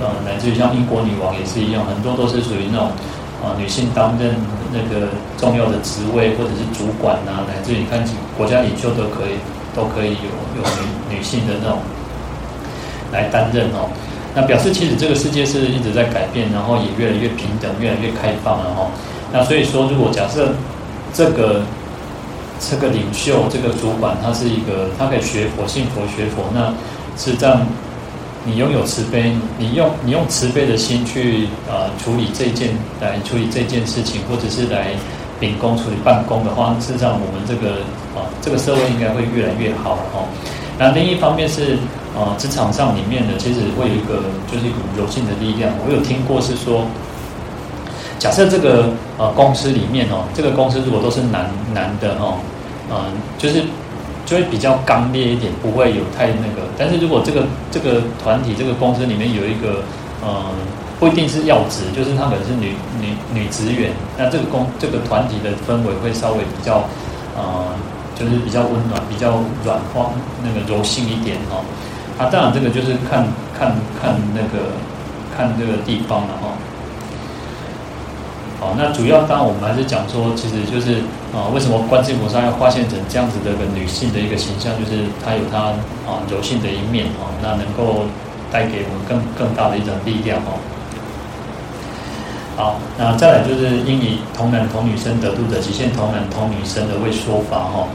[0.00, 2.92] 呃，乃至于像英国女王也是一样，很多都是属于那种
[3.42, 4.34] 啊、女性担任
[4.72, 8.02] 那个重要的职位或者是主管呐、啊，乃至于你看
[8.36, 9.36] 国家领袖都可以
[9.74, 10.62] 都可以有有
[11.08, 11.78] 女女性的那种
[13.12, 13.88] 来担任哦。
[14.34, 18.90] 那表示其实这个世界是一直在改变，然后也越来越平等，越来越开放了哈。
[19.32, 20.52] 那所以说，如果假设
[21.12, 21.62] 这个
[22.60, 26.72] 这个领袖、这个主管，他是一个，他可以学佛、信佛、学佛，那
[27.16, 27.66] 是这样。
[28.46, 34.94] 你拥有慈悲，你用你用慈悲的心去、呃、处理这件来处理这件事情，或者是来
[35.40, 37.82] 秉公处理办公的话，事实上我们这个
[38.14, 40.28] 啊这个社会应该会越来越好哦。
[40.78, 41.74] 那另一方面是
[42.14, 45.72] 啊职场上里面的，其实会有一个就是一股柔性的力量。
[45.84, 46.86] 我有听过是说，
[48.18, 52.38] 假设这个呃公司里面哦，这个公司如果都是男男的哦，
[52.90, 53.64] 嗯，就是
[54.26, 56.68] 就会比较刚烈一点，不会有太那个。
[56.76, 59.82] 但是如果这个这个团体这个公司里面有一个
[60.22, 60.52] 嗯。
[60.98, 66.88] 不一定是要职，就是他可能是女女女职员，那这个公这个团体的氛围会稍微比较，
[67.36, 67.66] 呃，
[68.18, 70.12] 就是比较温暖，比较软化，
[70.42, 71.60] 那个柔性一点哈。
[72.16, 74.72] 啊，当然这个就是看看看那个
[75.36, 76.56] 看这个地方了哈。
[78.76, 85.76] 那主要当然我们还是讲说，其实就是啊，为什么观世音菩萨要化现成这样子的一个女性的一个形象，就是她有她
[86.08, 88.06] 啊柔性的一面啊，那能够
[88.50, 90.58] 带给我们更更大的一种力量哦。
[92.56, 97.86] 好，那再来就是应以同男同女生得度的极限，同男同女生的为说法哈。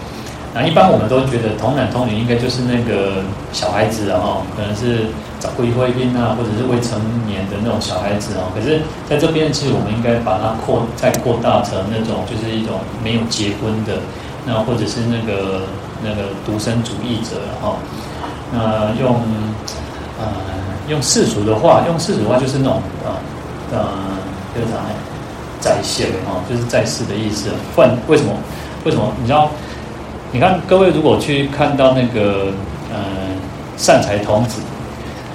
[0.53, 5.07] 那一般我们都觉得童男童女应该就是那个小孩子哈，可能是
[5.39, 8.51] 早归婚姻啊，或者是未成年的那种小孩子啊。
[8.53, 13.99] 可是在这边，其实我们应该把它扩再扩大成那种就是一种没有结婚的，
[14.45, 15.61] 那或者是那个
[16.03, 17.75] 那个独身主义者哈。
[18.51, 19.15] 那用
[20.19, 20.27] 呃
[20.89, 23.15] 用世俗的话，用世俗的话就是那种啊
[23.71, 23.77] 呃。
[23.79, 23.87] 呃
[24.53, 24.71] 非常
[25.61, 27.47] 在线哈，就是在世的意思。
[27.73, 28.33] 换为什么？
[28.83, 29.07] 为什么？
[29.21, 29.49] 你知道？
[30.33, 32.53] 你看各位如果去看到那个
[32.89, 32.97] 呃
[33.75, 34.61] 善财童子，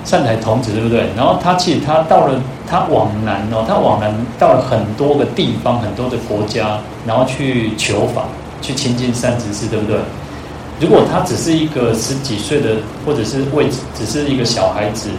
[0.05, 1.09] 善财童子对不对？
[1.15, 8.25] 然后他其实他到了他往南哦，他往南到了很多个地方，很多的国家，然后去求法，
[8.63, 9.99] 去亲近善知识，对不对？
[10.81, 15.11] 如果他只是一个十几岁的，或者是未只是一个小孩子，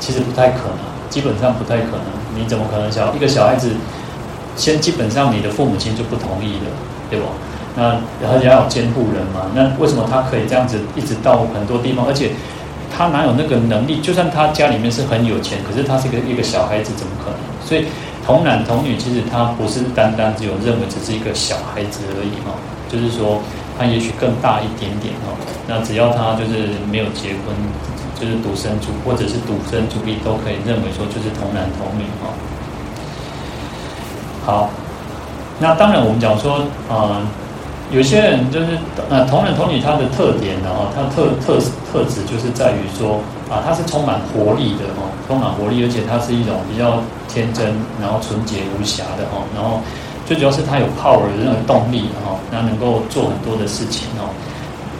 [0.00, 2.04] 其实不太可能，基本上不太可能。
[2.36, 3.70] 你怎么可能小一个小孩子，
[4.56, 6.70] 先基本上你的父母亲就不同意了，
[7.08, 7.26] 对吧？
[7.76, 9.50] 那然后也要有监护人嘛。
[9.54, 12.06] 那为什么他可以这样子一直到很多地方？
[12.06, 12.32] 而且
[12.96, 14.00] 他哪有那个能力？
[14.00, 17.38] 就算他家里面是很有钱，可是他是个一个小孩子，怎么可能？
[17.64, 17.86] 所以
[18.24, 22.54] 童男童女其实他不是单单只有认为只是一个小孩子而已哈，
[22.88, 23.40] 就是说
[23.78, 25.32] 他也许更大一点点哈。
[25.66, 27.54] 那只要他就是没有结婚。
[28.20, 32.28] 就是独生主或者是独生主义都可以认为说就是童男童女哈。
[34.44, 34.70] 好，
[35.58, 36.56] 那当然我们讲说
[36.86, 37.22] 啊、呃，
[37.92, 41.58] 有些人就是呃童男童女他的特点呢哈，他特特
[41.90, 43.18] 特质就是在于说
[43.50, 47.66] 啊，他是充满活力的哈，充满活力，而且他是一种比较天真，
[48.00, 49.80] 然后纯洁无瑕的哈，然后
[50.24, 54.30] 最主要是他有 power 的那种动力哈，那能够做很多的事情哦。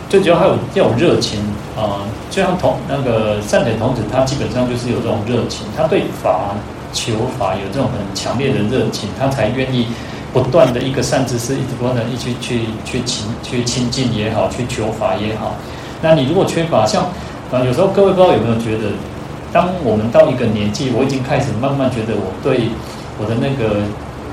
[0.09, 1.39] 最主要还有要有热情
[1.79, 6.51] 啊，就像童那个善财童子，他基本上就是有这种热情，他对法
[6.93, 9.87] 求法有这种很强烈的热情，他才愿意
[10.33, 15.55] 不断的一个善知识，一直不断的一去去去亲去亲近也好，去求法也好。
[16.03, 17.05] 那你如果缺乏，像
[17.51, 18.91] 啊，有时候各位不知道有没有觉得，
[19.53, 22.69] 当我们到一个年纪，我已经开始慢慢觉得我对
[23.19, 23.83] 我的那个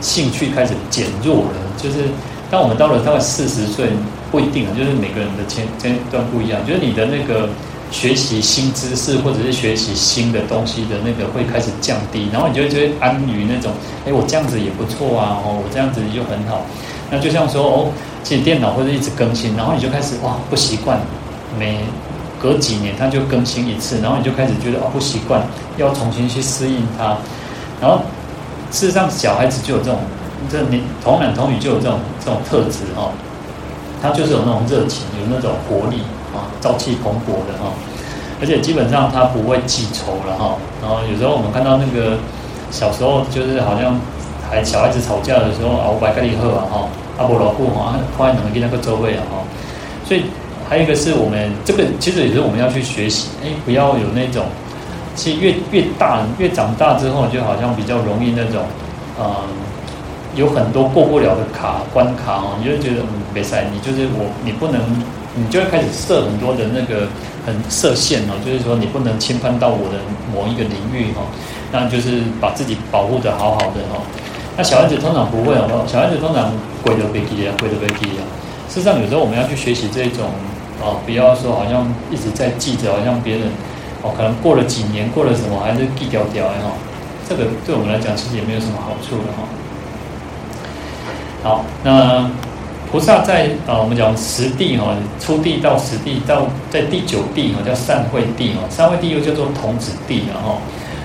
[0.02, 2.10] 兴趣开始减弱了，就是
[2.50, 3.90] 当我们到了大概四十岁。
[4.30, 6.60] 不一定啊，就是每个人的阶阶段不一样。
[6.68, 7.48] 就是你的那个
[7.90, 13.72] 学习新知识或者是学习新的东西的那个会开始降低，然后你就会觉得安于那种，
[14.06, 16.66] 哎，我这样子也不错啊，哦，我这样子就很好。
[17.10, 17.88] 那就像说哦，
[18.24, 21.00] 其实电脑或者一直更新，然后你就开始哇不习惯，
[21.58, 21.80] 每
[22.42, 25.42] 隔几年它就更新一次，然后你就开始觉得哦不习惯，
[25.78, 27.18] 要重新去适应它。
[27.80, 28.02] 然后
[28.70, 30.00] 事实上小孩子就有这种，
[30.52, 33.12] 这你童男童女就有这种这种特质哦。
[34.00, 36.02] 他就是有那种热情，有那种活力
[36.34, 37.72] 啊，朝气蓬勃的哈，
[38.42, 40.56] 而且基本上他不会记仇了哈。
[40.82, 42.18] 然后有时候我们看到那个
[42.72, 44.00] 小时候，就是好像
[44.50, 46.88] 还小孩子吵架的时候啊，我白跟你喝啊哈，
[47.18, 49.44] 阿伯老父哈，快能跟那个周围啊哈。
[50.06, 50.24] 所以
[50.70, 54.46] 还有一个是我们这个，其实也是我们要去学习，哎，不要有那种，
[55.16, 58.64] 其实越越大越长大之后，就好像比较容易那种，
[59.20, 59.26] 嗯。
[60.36, 64.80] 有很多过不了的卡关卡哦，你就觉得嗯，没赛，你就是我，你不能，
[65.38, 67.08] 你就会开始设很多的那个
[67.46, 70.00] 很设限哦，就是说你不能侵犯到我的
[70.34, 71.22] 某一个领域哈，
[71.72, 74.02] 那就是把自己保护得好好的哈。
[74.58, 78.26] 那小孩子通常不会哦，小孩子通常鬼都被踢啊，鬼都被踢啊。
[78.68, 80.26] 事实上，有时候我们要去学习这种
[80.82, 83.48] 哦，不要说好像一直在记着，好像别人
[84.02, 86.74] 哦，可能过了几年，过了什么还是记掉掉的哈。
[87.30, 89.44] 这个对我们来讲其实也没有什么好处的哈。
[91.44, 92.30] 好，那
[92.90, 100.60] 菩萨在啊，我们讲十地哈，初地到十地到在第九地哈，叫善慧地哈，善慧地又叫做童子地然后，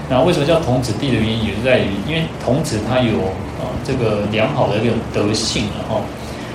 [0.08, 3.18] 那为什么叫童子地的原因，也是在于，因为童子他有
[3.58, 6.00] 啊这个良好的一个德性了哈。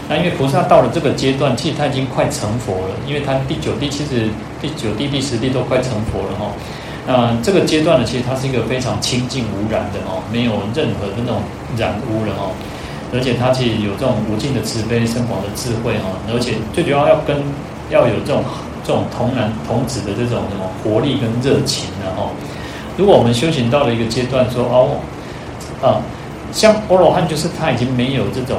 [0.07, 4.29] 那因为菩萨到了这个阶段，其实他已经快成佛了，因为他第九地其实
[4.61, 6.51] 第九地、第十地都快成佛了哈。
[7.05, 11.41] 那这个阶段呢，其实它是一个非常清净无染的哦，没有任何的那种
[11.77, 12.51] 染污了哦。
[13.13, 16.09] 而且他其实有这种无尽的慈悲、深广的智慧哈。
[16.33, 17.37] 而且最主要要跟
[17.89, 18.43] 要有这种
[18.83, 22.29] 这种童男童子的这种什么活力跟热情的哈。
[22.97, 24.97] 如果我们修行到了一个阶段说，哦
[25.81, 26.01] 啊，
[26.51, 28.57] 像阿罗汉就是他已经没有这种。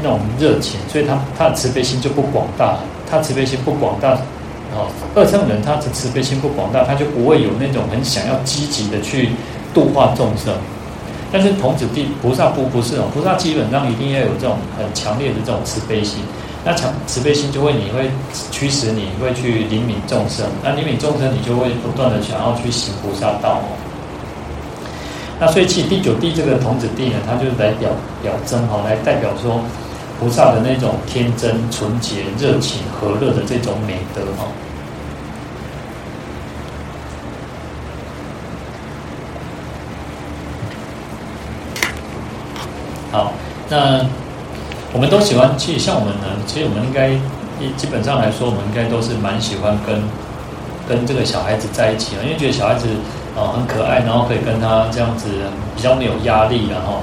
[0.00, 2.78] 那种热情，所以他他的慈悲心就不广大，
[3.10, 4.12] 他慈悲心不广大，
[4.72, 9.30] 哦，二乘人他的慈悲心不广大，他就不会有那种很想要积极的去
[9.74, 10.54] 度化众生。
[11.30, 16.20] 但是童子地菩萨不不是哦，菩萨基本上一定要有这种很强烈的这种慈悲心，
[16.64, 18.10] 那强慈悲心就会你会
[18.50, 23.60] 驱使你会去怜悯众生，那怜悯众生你就会不断的想要去行菩萨道。
[25.40, 27.90] 那所以其第九地这个童子地呢，它就是来表
[28.22, 29.60] 表征哈，来代表说。
[30.20, 34.48] 菩萨的那种天真、纯洁、热情、和乐的这种美德哈。
[43.12, 43.32] 好，
[43.78, 44.04] 那
[44.92, 47.10] 我们都喜欢，其实像我们呢，其实我们应该
[47.76, 50.02] 基本上来说，我们应该都是蛮喜欢跟
[50.88, 52.88] 跟这个小孩子在一起啊，因为觉得小孩子
[53.36, 55.28] 啊很可爱，然后可以跟他这样子
[55.76, 56.98] 比较没有压力，然后。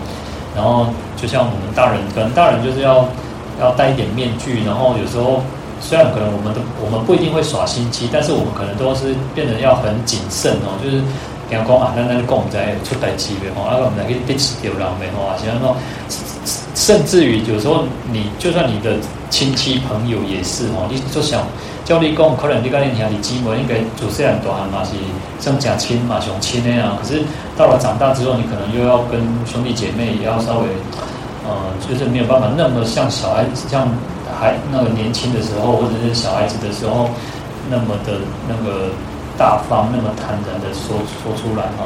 [0.56, 3.06] 然后就像我们大人，可能大人就是要
[3.60, 5.44] 要戴一点面具，然后有时候
[5.82, 11.04] 虽然可能我们都我们不一定会耍心机，但是我们可能都是变得要很谨慎哦，就是
[11.50, 12.56] 比方说啊，那那个公仔
[12.86, 15.68] 出代志的哦，啊我们来去滴死掉人的哦，像那
[16.76, 18.98] 甚至于有时候你就算你的
[19.30, 21.42] 亲戚朋友也是哦，你就想。
[21.86, 24.98] 叫你讲，可能你跟你兄弟姊妹应该主持人大汉嘛是
[25.38, 27.22] 像假亲嘛像亲那样，可是
[27.56, 30.68] 到了长大之后，你可能又要跟兄弟姐妹也要稍微，
[31.46, 31.54] 呃，
[31.88, 33.88] 就是没有办法那么像小孩子，像
[34.34, 37.08] 还那个年轻的时候，或者是小孩子的时候，
[37.70, 38.18] 那么的
[38.50, 38.90] 那个
[39.38, 41.86] 大方，那么坦然的说说出来哈。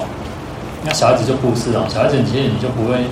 [0.85, 3.03] 那小孩子就不是了，小孩子其实你就不会。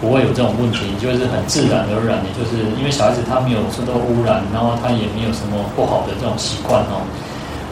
[0.00, 7.00] 不会有这种问题，就是很自然而然，的就是因为小孩子他没有受到污染，然后他也没有什么不好的这种习惯哦，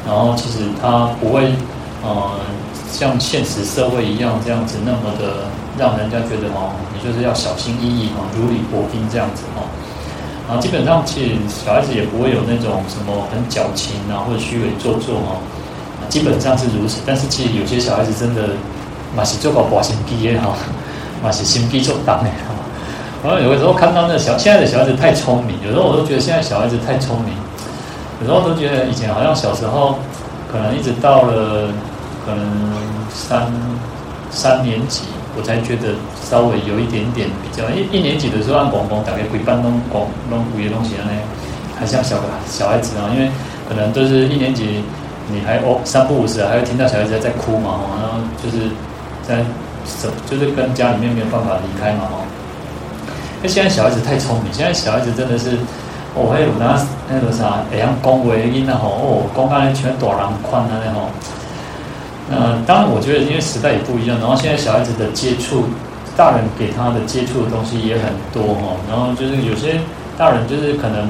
[0.07, 1.53] 然后其实他不会
[2.03, 2.41] 呃
[2.91, 9.69] 像现实社会一样这样子那么的让人家觉得哦，你就是要小心翼翼哦，如履薄冰这样子哦，
[10.49, 15.37] 然后基本上其实小孩子也不会有那种什么很矫情啊或者虚伪做作哦，
[16.09, 17.03] 基本上是如此。
[17.05, 18.57] 但是其实有些小孩子真的
[19.15, 20.57] 嘛是做个寡心毕业哈。
[21.25, 22.29] 那是心机重大的，
[23.25, 27.33] 然后有的时候看到那小现在的小孩子太聪明，有时候我都觉得现在小孩子太聪明，
[28.21, 29.97] 有时候都觉得以前好像小时候，
[30.53, 31.69] 可能一直到了
[32.27, 32.45] 可能
[33.09, 33.47] 三
[34.31, 35.05] 三年级，
[35.35, 35.95] 我才觉得
[36.29, 41.09] 稍微有一点点比较一一年级的时候按广播打开鬼班弄广弄古的东西呢，
[41.81, 42.17] 还像小
[42.47, 43.31] 小孩子啊，因为
[43.67, 44.85] 可能都是一年级，
[45.33, 48.69] 你还哦三不五时还会听到小孩子在哭嘛，然后就是
[49.27, 49.43] 在。
[50.31, 52.25] 就是跟家里面没有办法离开嘛，哦。
[53.43, 55.59] 那现在小孩子太聪明，现在小孩子真的是，
[56.15, 61.11] 哦，还有那那个啥，会晓讲话音啊，吼，哦，讲讲咧全大人宽啊，那吼。
[62.33, 65.69] 呃，当然，我觉得因为时代也不一样，然后现在小孩子的接触，
[66.17, 69.77] 大人给他的接触的东西也很多哈，然后就是有些
[70.17, 71.05] 大人就是可能，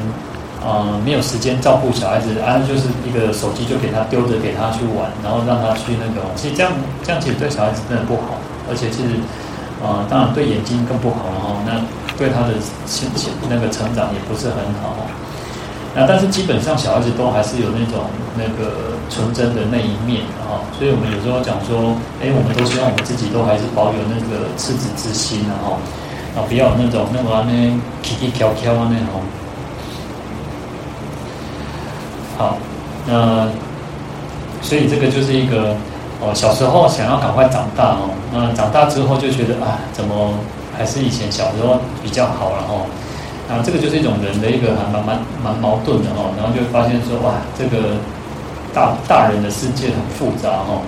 [0.67, 6.73] 呃，没有时间照顾小孩子，啊，就是一个手机就给他丢着给他去玩，然后让他去那个，其实这样
[7.05, 8.35] 这样其实对小孩子真的不好。
[8.69, 9.03] 而且是，
[9.83, 11.61] 呃，当然对眼睛更不好哈。
[11.67, 11.85] 那
[12.17, 12.55] 对他的
[12.87, 14.97] 心情那个成长也不是很好。
[15.95, 18.09] 那但是基本上小孩子都还是有那种
[18.39, 20.65] 那个纯真的那一面哈。
[20.79, 25.77] 所以我们有时候讲说，哎，我们都希望我们自己都还是保有那个赤子之心然后
[26.35, 27.53] 啊，不要有那种那么那
[28.03, 29.23] 起起跳跳啊那种。
[32.39, 32.57] 好，
[33.07, 33.49] 那
[34.63, 35.77] 所以这个就是一个。
[36.25, 40.33] 哦，小时候想要赶快长大哦，那长大之后就觉得啊，怎么
[40.73, 42.89] 还是以前小时候比较好了哦。
[43.47, 46.33] 然后这个就是一种人的一个还蛮蛮蛮矛盾的哦。
[46.41, 48.01] 然后就发现说哇，这个
[48.73, 50.81] 大大人的世界很复杂哦。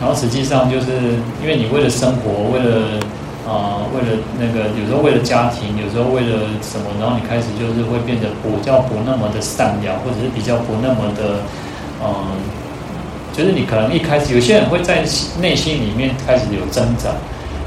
[0.00, 2.98] 然后实际上就是因为你为了生活，为了
[3.46, 11.38] 啊、为了那个有时候为了家庭，有时候为了什么，然后你开始就是会变得比较不那么的善良，或者是比较不那么的
[12.02, 12.34] 嗯。
[13.32, 15.04] 就是你可能一开始有些人会在
[15.40, 17.10] 内心里面开始有挣扎，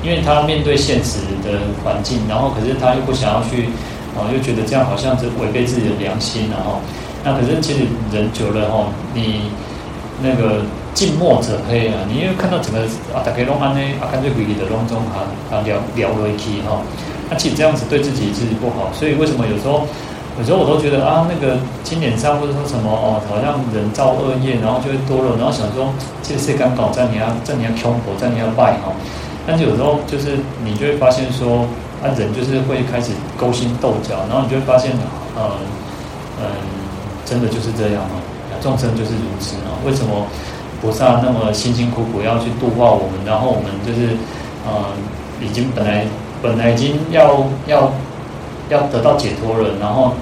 [0.04, 3.70] 因为他面对现实的环境，然后可是他又不想要去，
[4.16, 6.80] 哦，又觉得这样好像是违背自己的良心，然后，
[7.24, 7.80] 那可是其实
[8.14, 9.50] 人久了哈，你
[10.22, 10.62] 那个
[10.94, 12.80] 近墨者黑啊，你因为看到整个
[13.14, 16.80] 啊，大家拢安呢，啊，干脆回去的拢中啊啊聊聊了一起哈，
[17.30, 19.88] 那其实这样子对自己其实不好，所以为什么有时候
[20.38, 28.92] 有时候我都觉得啊，那个经典上或者说什么哦，好像人造恶业，然后就会堕落，然后想说这个是刚搞在你要在你要穷婆在你要拜哈，
[29.48, 31.68] 但是有时候就是你就会发现说
[32.04, 34.92] 啊，人就是会开始勾心斗角，然后你就会发现
[35.36, 35.56] 呃
[36.42, 36.46] 嗯，
[37.26, 38.20] 真的就是这样啊，
[38.62, 40.28] 众生就是如此啊，为什么？
[40.82, 44.10] 菩萨那么辛辛苦苦要去度化我们，然后我们就是，
[44.68, 44.86] 呃，
[45.42, 46.06] 已经本来
[46.44, 47.92] 本来已经要要
[48.70, 50.14] 要得到解脱了，然后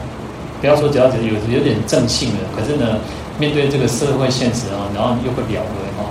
[0.61, 2.99] 不要说只要有有点正性了，可是呢，
[3.39, 6.05] 面对这个社会现实啊，然后又会了了哈。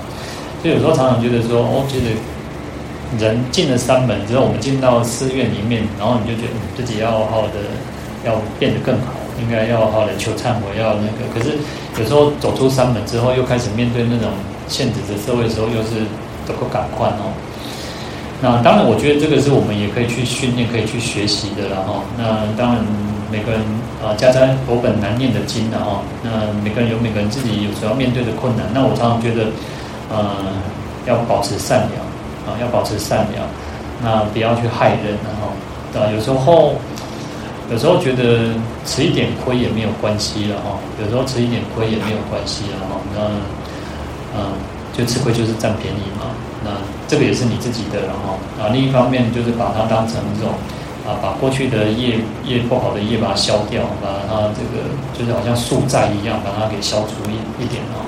[0.63, 7.69] 所以有时候常常觉得说，哦，觉得人进了山门之后，我们进到寺院里面，然后你就觉得自己要好好的
[8.25, 9.15] 要变得更好。
[9.41, 11.27] 应该要好好的求忏悔，要那个。
[11.35, 11.57] 可是
[11.99, 14.31] 有时候走出山门之后，又开始面对那种
[14.69, 16.05] 现实的社会时候，又是
[16.47, 17.33] 都不敢换哦。
[18.43, 22.03] 那当然，我觉得这个是我们也可以去训练、可以去学习的了哈。
[22.19, 22.85] 那当然，
[23.31, 23.61] 每个人
[24.03, 26.03] 啊，家家有本难念的经的哈。
[26.25, 28.67] 那每个人有每个人自己有时候要面对的困难。
[28.75, 29.47] 那我常常觉得，
[30.11, 30.35] 呃，
[31.07, 32.03] 要保持善良
[32.45, 33.47] 啊，要保持善良，
[34.03, 35.55] 那不要去害人然后
[36.03, 36.75] 啊，有时候。
[37.71, 38.51] 有时候觉得
[38.85, 43.01] 吃一点亏也没有关系了哈，有时候吃一点亏也没有关系了哈。
[43.15, 43.21] 那
[44.37, 44.53] 嗯，
[44.93, 46.27] 就吃亏就是占便宜嘛。
[46.65, 46.71] 那
[47.09, 48.39] 这个也是你自己的了哈。
[48.61, 50.51] 啊，另一方面就是把它当成一种
[51.07, 58.07] 啊，把过去的业业不好的业把它消掉，把它这个就是好像宿债一样，把它给消除一一点啊。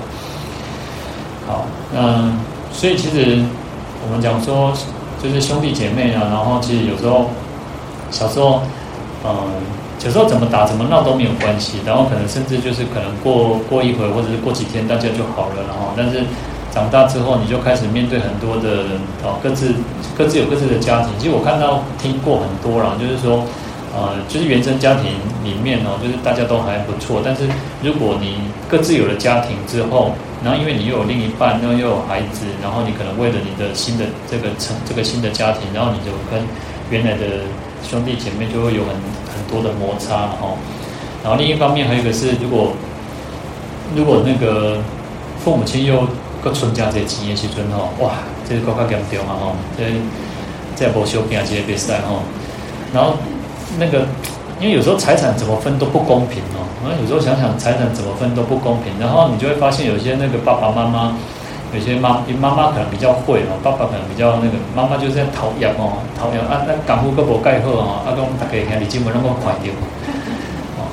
[1.47, 2.31] 好，那
[2.71, 3.43] 所以其实
[4.05, 4.73] 我们讲说，
[5.21, 7.29] 就是兄弟姐妹啊，然后其实有时候
[8.11, 8.61] 小时候。
[9.27, 9.33] 嗯，
[10.05, 16.21] 有时候怎么打怎么闹都没有关系，然后可能甚至就是可能过过一会或者是过几天大家就好了，然后但是
[16.75, 18.83] 长大之后你就开始面对很多的
[19.23, 19.73] 哦，各自
[20.17, 21.09] 各自有各自的家庭。
[21.17, 23.43] 其实我看到听过很多啦，就是说
[23.95, 25.05] 呃，就是原生家庭
[25.43, 27.47] 里面哦，就是大家都还不错，但是
[27.81, 28.35] 如果你
[28.69, 30.11] 各自有了家庭之后，
[30.43, 36.45] 然后因为你又有另一半，然后又有孩子，然后你可能为了你的新的这个成这个新的家庭，然后你就跟
[36.91, 37.47] 原来的。
[37.87, 38.95] 兄弟姐妹就会有很
[39.29, 40.57] 很多的摩擦哦，
[41.23, 42.73] 然后另一方面还有一个是，如果
[43.95, 44.79] 如果那个
[45.37, 46.07] 父母亲又
[46.45, 48.13] 个存家这钱的时阵吼，哇，
[48.47, 49.83] 这个更加严重啊哈，这
[50.77, 52.21] 这无小病这些比赛吼，
[52.93, 53.17] 然后
[53.77, 54.05] 那个
[54.61, 61.17] 因为有时候财产怎么分都不公平哦，然后有时候想想财产怎么分都不公平，然后你就会发现有些那个爸爸妈妈。
[61.73, 69.83] 有些妈，因妈妈可能比较会哦，爸爸可能比较那个，妈妈就是在讨厌哦，讨厌啊，那功夫阁无盖好哦，啊，讲大家兄弟姊妹拢够快点，哦，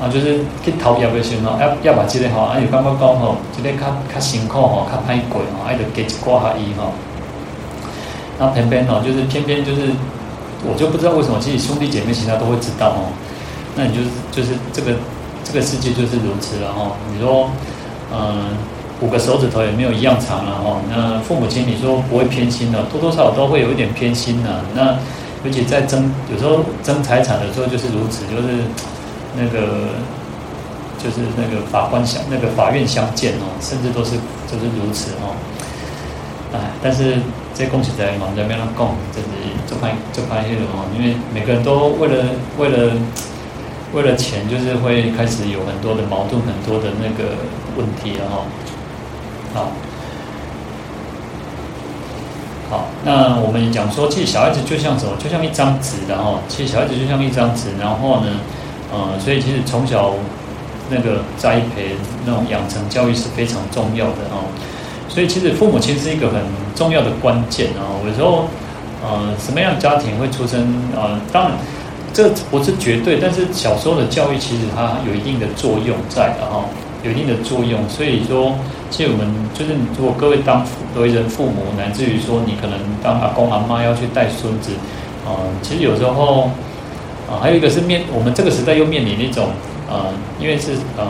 [0.02, 6.90] 啊，就是去讨厌的时候，要要把这个吼，啊，有感觉讲吼，这个较较辛苦吼，较歹过吼，还得给一挂下伊吼，
[8.40, 9.92] 那偏偏哦，就是偏偏就是，
[10.66, 13.12] 我就不知道为什么，其实兄弟姐妹其他都会知道吼，
[13.76, 14.96] 那你就是就是这个
[15.44, 17.48] 这个世界就是如此了哈，你说，
[18.12, 18.50] 嗯。
[19.00, 20.76] 五个手指头也没有一样长了哈。
[20.88, 24.60] 那父母亲你说不会偏心的，多多少少都会有一点偏心的。
[24.76, 24.96] 那
[25.42, 28.62] 尤其在争，有时候争财产的时候就是如此，就是
[29.36, 29.94] 那个
[31.02, 34.16] 就是那个法官相那个法院相见哦，甚至都是
[34.46, 35.34] 就是如此哦。
[36.52, 37.16] 哎，但是
[37.54, 39.26] 这恭喜在忙在边上供，这是
[39.66, 42.24] 这块这块黑的哦，因为每个人都为了
[42.58, 42.92] 为了
[43.94, 47.32] 为了钱，就是会开始有很多的矛盾，很多的那个
[47.76, 48.44] 问题了哈。
[49.54, 49.72] 好，
[52.70, 55.12] 好，那我们讲说，其实小孩子就像什么？
[55.18, 58.28] 就像一张纸，然后其实小孩子就像一张纸，然后呢，
[58.92, 60.12] 呃，所以其实从小
[60.90, 64.44] 那个栽培、那种养成教育是非常重要的哦。
[65.08, 66.42] 所以其实父母亲是一个很
[66.76, 67.96] 重要的关键啊。
[68.06, 68.44] 有时候，
[69.02, 70.68] 呃，什么样的家庭会出生？
[70.94, 71.52] 呃，当然
[72.12, 76.64] 这不是绝对，但是小时候的教育其实它有一定的作用在的哈。
[77.04, 78.54] 有一定的作用，所以说，
[78.88, 80.64] 其实我们就是，如果各位当
[80.94, 84.70] 为人父母，乃至于说你可能当阿公阿妈要去带孙子，
[85.26, 86.48] 啊、其实有时候，
[87.32, 89.48] 啊、还有一个是面，我们这个时代又面临一种，
[89.88, 91.08] 呃，因为是呃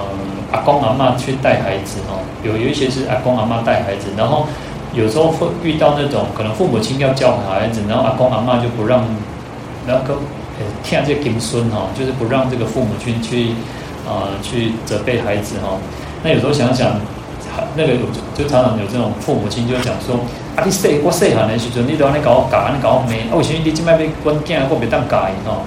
[0.53, 4.47] 阿公阿妈去带孩子哦，有有一些是阿公阿妈带孩子，然后
[4.95, 9.05] 有时候会遇到那种可能父母亲要教孩子，然后阿公阿妈就不让，
[9.87, 10.15] 然后
[10.85, 13.55] 听这个金孙哈，就是不让这个父母亲去。
[14.03, 15.79] 啊、去责备孩子哈，
[16.25, 16.91] 那有时候想想，
[17.77, 17.93] 那个
[18.37, 20.17] 就常常有这种父母亲就讲说，
[20.57, 25.63] 啊，你细我细汉的时阵，你都安尼搞我教，安尼搞我骂，啊，为什么你这摆要关囝，我别当教伊吼？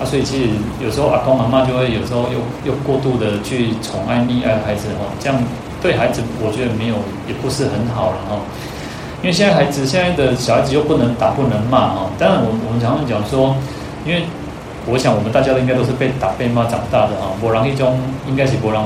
[0.00, 0.48] 啊，所以其实
[0.82, 5.38] 有时候阿公阿妈就会有时候又又过度的去宠爱溺爱孩子哈，这样
[5.82, 6.96] 对孩子我觉得没有
[7.28, 8.40] 也不是很好了哈。
[9.20, 12.08] 因为现在孩子现在的小孩子又不能打不能骂哈。
[12.18, 13.54] 当然我我们常常讲说，
[14.06, 14.24] 因为
[14.86, 17.36] 我想我们大家都应该都是被打被骂长大的哈。
[17.42, 18.80] 某人一种应该是某人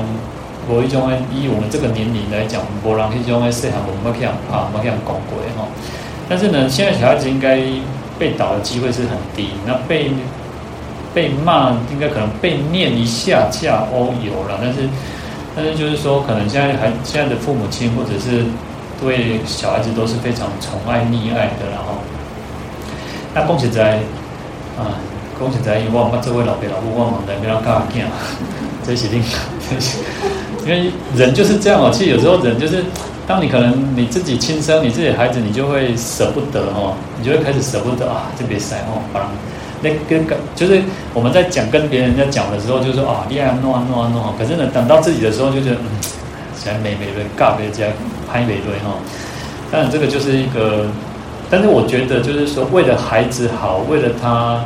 [0.67, 5.63] 某一种以我们这个年龄来讲，某人一种的细汉我们不这样啊，不这样讲过哈。
[6.27, 7.63] 但是呢，现在小孩子应该
[8.19, 10.11] 被打的机会是很低，那被。
[11.15, 14.81] 被骂应该可能被念一下架哦有了，但是
[15.55, 18.43] 但是就是说，可能现在还现在的父母亲或者是
[19.01, 21.95] 对小孩子都是非常宠爱溺爱的，然后
[23.33, 23.99] 那恭喜在
[24.77, 24.99] 啊，
[25.39, 28.11] 恭喜在，因为我们这位老爸老母，我们来不要干干，
[28.85, 29.23] 这是另，
[29.69, 29.99] 这是
[30.65, 31.89] 因为人就是这样哦。
[31.93, 32.83] 其实有时候人就是，
[33.25, 39.31] 当你可能你自己亲生你自己孩子，你就会舍不得哦，你就会开始舍不得啊，这别塞哦，把。
[40.09, 40.81] 跟跟就是
[41.13, 44.33] 我们在讲跟别人在讲的时候，就是说啊，你爱弄啊弄啊弄啊。
[44.37, 45.99] 可是呢，等到自己的时候，就觉得嗯，
[46.55, 47.85] 现在美美的尬别家
[48.31, 48.95] 拍美堆哈。
[49.71, 50.85] 当然这个就是一个，
[51.49, 54.63] 但是我觉得就是说，为了孩子好，为了他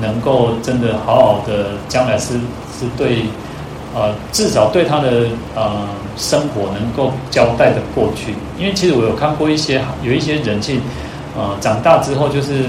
[0.00, 2.34] 能够真的好好的将来是
[2.78, 3.24] 是对
[3.94, 8.34] 呃，至少对他的呃生活能够交代的过去。
[8.58, 10.80] 因为其实我有看过一些有一些人气
[11.36, 12.64] 呃长大之后就是。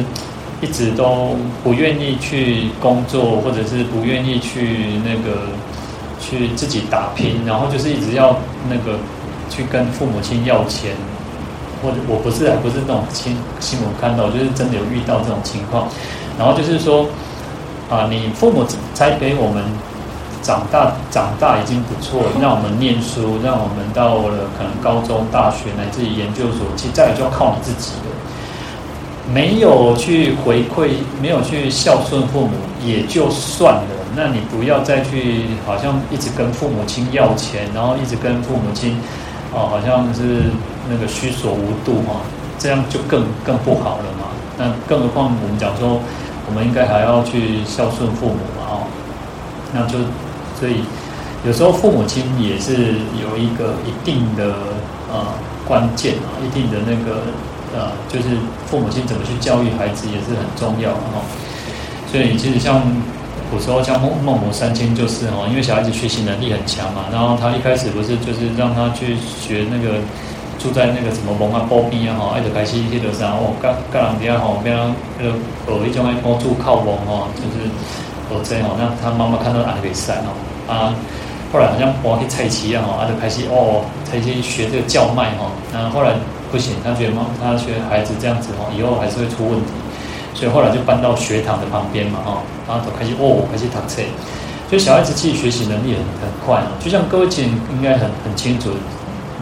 [0.61, 5.41] 一直都不愿意去工作，或者是不愿意去那个
[6.19, 8.35] 去自己打拼，然后就是一直要
[8.67, 8.97] 那个
[9.49, 10.91] 去跟父母亲要钱，
[11.83, 15.87] 或者我不是还不是那种新新闻看到，就是真的有遇到这种情况。
[16.39, 17.05] 然后就是说
[17.89, 19.63] 啊，你父母才给我们
[20.41, 28.09] 长大长大已经不错，让我们念书，让我们到了可能高中、大学乃至于研究所，其实再来就要靠你自己的。
[29.33, 30.89] 没有去回馈，
[31.21, 32.51] 没有去孝顺父母
[32.83, 33.81] 也就算了。
[34.15, 38.97] 那你不要再去，好像一直跟父母亲要钱，然后一直跟父母亲，
[39.53, 40.43] 哦，好像是
[40.89, 42.21] 那个虚索无度哈，
[42.57, 44.27] 这样就更更不好了嘛。
[44.57, 45.99] 那更何况我们讲说，
[46.47, 48.87] 我们应该还要去孝顺父母嘛，哦，
[49.73, 49.99] 那就
[50.59, 50.81] 所以
[51.45, 54.55] 有时候父母亲也是有一个一定的
[55.11, 55.21] 呃
[55.67, 57.21] 关键啊，一定的那个。
[57.75, 58.37] 啊，就是
[58.67, 61.21] 父母亲怎么去教育孩子也是很重要的哈。
[62.11, 62.81] 所以其实像
[63.51, 69.99] 古时候像孟孟母三迁就是哈，因为小孩子学习能力很强嘛，然后他一开始不是就是让他去学那个
[70.57, 74.75] 住在那个什么蒙啊包边啊哈，爱德开西迄个啥哦，干干人家吼，变
[75.19, 75.35] 那个
[75.67, 77.67] 有一种爱包住靠蒙哈，就是
[78.29, 80.31] 我这样，那他妈妈看到阿德赛哦
[80.71, 80.95] 啊，
[81.51, 86.15] 后来好像包去菜市啊哈，阿德开西哦，才去学这个叫卖哈，然后后来。
[86.51, 89.71] 不行，他觉得妈，他觉得孩子这样子哦，以后还是会出问题，
[90.33, 94.01] 所以后来就搬到学堂的旁边嘛，哈，然后就开始哦，开始读册，
[94.69, 98.71] 所以小孩子其实学习能力很很快，就像各位亲应该很很清楚，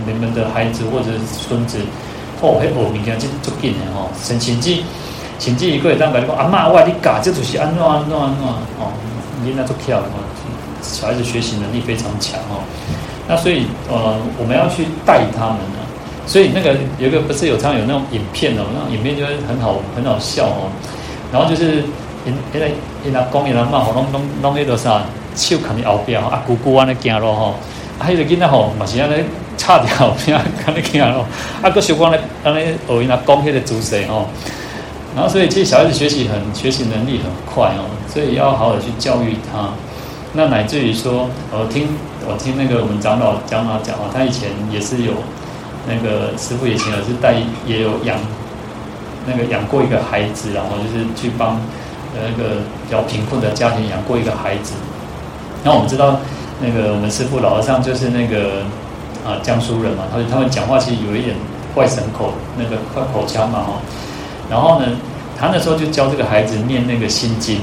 [0.06, 1.78] 你们的孩子或者是孙子，
[2.42, 4.52] 哦，嘿，哦，明天就就变了哈，甚至
[5.38, 8.46] 甚至一个月当白你讲阿妈，哇，你嘎这就是安怎安怎安怎
[8.82, 8.90] 哦，
[9.44, 10.18] 你那做跳哦，
[10.82, 12.64] 小孩子学习能力非常强哦，
[13.28, 15.58] 那所以呃，我们要去带他们。
[16.28, 20.72] 所以那个有个不是有常有那种影片哦，那种影片就是很好很好笑哦。
[21.32, 21.84] 然后就是
[22.26, 22.74] 因因为
[23.06, 25.04] 因那公因那骂吼，拢拢拢迄个啥，
[25.36, 27.56] 手扛在后边啊，姑姑安尼行咯吼，
[28.00, 29.24] 啊迄个囡仔吼嘛是安尼
[29.56, 31.26] 插在后边安尼行咯，
[31.62, 34.26] 啊个小光咧安尼学因那讲迄个姿势哦。
[35.16, 39.70] 然后所以其实小孩子学习很学习能力很快哦，所以要好好去教育他。
[40.34, 41.88] 那乃至于说，我听
[42.28, 45.14] 我听那个我们长老长老讲哦，他以前也是有。
[45.88, 48.18] 那个师傅以前也是带，也有养
[49.28, 51.60] 那个养过一个孩子，然后就是去帮
[52.14, 54.74] 那个比较贫困的家庭养过一个孩子。
[55.64, 56.20] 然后我们知道，
[56.60, 58.64] 那个我们师傅老和尚就是那个
[59.26, 61.36] 啊江苏人嘛，他他们讲话其实有一点
[61.76, 63.74] 外省口，那个快口腔嘛哈。
[64.50, 64.88] 然后呢，
[65.40, 67.60] 他那时候就教这个孩子念那个心经，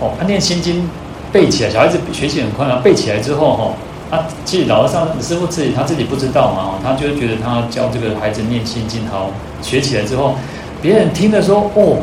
[0.00, 0.88] 哦，他念心经
[1.32, 3.72] 背起来，小孩子学习很快啊，背起来之后哈。
[4.10, 9.30] 啊，其实老和尚师父自己他自己不知道嘛，他就觉得他教这个孩子念心经好，
[9.60, 10.34] 学起来之后，
[10.80, 11.98] 别人听的说哦，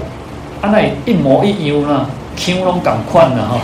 [0.61, 3.59] 啊那一模一样呢，听拢赶快呢哈，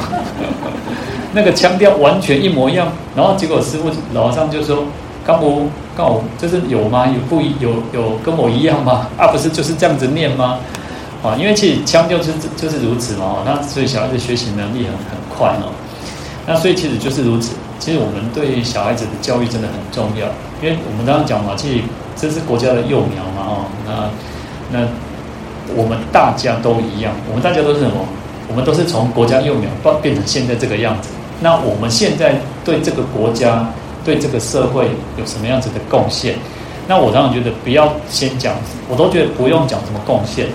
[1.34, 4.86] 那个腔调完全一模一样，然后结果师父老和尚就说，
[5.24, 7.06] 刚我刚我就是有吗？
[7.06, 9.08] 有不有有跟我一样吗？
[9.18, 10.58] 啊不是就是这样子念吗？
[11.24, 15.70] 啊，因为其实腔调就是就是如此嘛，那所以小孩子学习能力很很快哦，
[16.48, 17.54] 那所以其实就是如此。
[17.82, 20.28] 其实我们对小孩子的教育真的很重要，
[20.62, 21.84] 因为我们刚刚讲嘛，其实
[22.16, 24.08] 这是国家的幼苗嘛，哦，那
[24.80, 24.88] 那
[25.76, 28.06] 我们大家都一样，我们大家都是什么？
[28.48, 31.10] 我们都是从国家幼苗变变成现在这个样子。
[31.40, 33.68] 那我们现在对这个国家
[34.06, 36.36] 对这个社会有什么样子的贡献？
[36.88, 38.54] 那我当然觉得不要先讲，
[38.88, 40.46] 我都觉得不用讲什么贡献，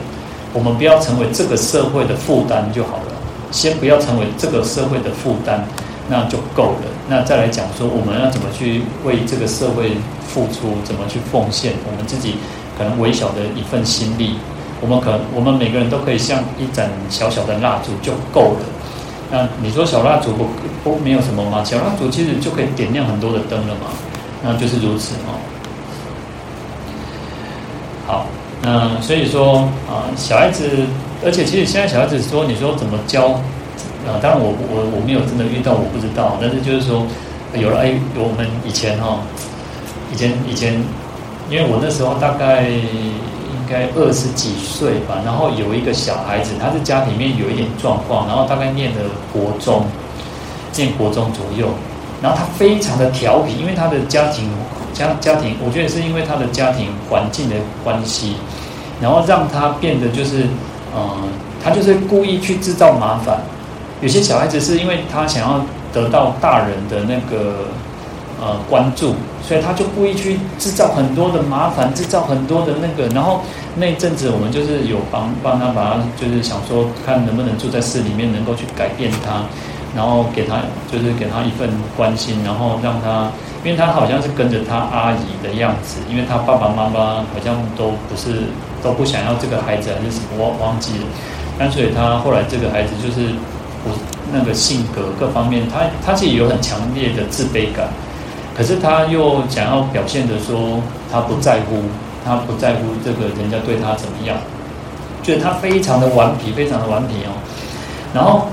[0.52, 3.12] 我们不要成为这个社会的负担就好了。
[3.50, 5.64] 先不要成为这个社会的负担，
[6.08, 6.82] 那就够了。
[7.08, 9.92] 那再来讲说，我们要怎么去为这个社会
[10.26, 12.36] 付出，怎么去奉献我们自己
[12.76, 14.36] 可能微小的一份心力。
[14.80, 18.60] 我们可能我们每个人都可以像一盏小小的蜡烛就够了。
[19.30, 20.46] 那你说小蜡烛不
[20.84, 21.64] 不没有什么吗？
[21.64, 23.88] 小蜡烛其实就可以点亮很多的灯了嘛。
[24.44, 25.40] 那就是如此哦。
[28.06, 28.26] 好，
[28.62, 30.68] 那所以说啊，小孩子，
[31.24, 33.40] 而且其实现在小孩子说，你说怎么教
[34.06, 34.18] 啊？
[34.22, 36.38] 当然我我我没有真的遇到，我不知道。
[36.40, 37.06] 但是就是说，
[37.54, 39.18] 有了哎，我们以前哈，
[40.12, 40.82] 以前以前，
[41.50, 42.70] 因为我那时候大概。
[43.68, 49.00] 应该二十几岁吧，然后有一个小孩子，他是家里面有一点状况，然后大概念了
[49.32, 49.82] 国中，
[50.76, 51.66] 念国中左右，
[52.22, 54.48] 然后他非常的调皮，因为他的家庭
[54.94, 58.36] 家家庭，我觉得是因为他的家庭环境的关系，
[59.00, 60.44] 然后让他变得就是，
[60.94, 61.28] 嗯、
[61.60, 63.40] 他就是故意去制造麻烦。
[64.00, 67.66] 有些小孩子是因为他想要得到大人的那个
[68.40, 69.14] 呃关注。
[69.46, 73.42] 所以他就故意去制造很多的麻烦，制造很多的那个，然后
[73.76, 79.44] 那一阵子我们就是有帮帮他把他，就是想说看能不能住在市里面，能够去改变他，
[79.94, 80.56] 然后给他
[80.90, 83.30] 就是给他一份关心，然后让他，
[83.62, 88.50] 因为他好像是跟着他阿姨的样子，因为他爸爸妈妈好像都不是
[88.82, 91.04] 都不想要这个孩子还是什么忘忘记了，
[91.56, 93.30] 但所以他后来这个孩子就是
[94.32, 97.88] 那个性格各方面，他他自己有很强烈的自卑感。
[98.56, 100.80] 可是他又想要表现的说，
[101.12, 101.82] 他不在乎，
[102.24, 104.36] 他不在乎这个人家对他怎么样，
[105.22, 107.36] 觉得他非常的顽皮，非常的顽皮哦。
[108.14, 108.48] 然后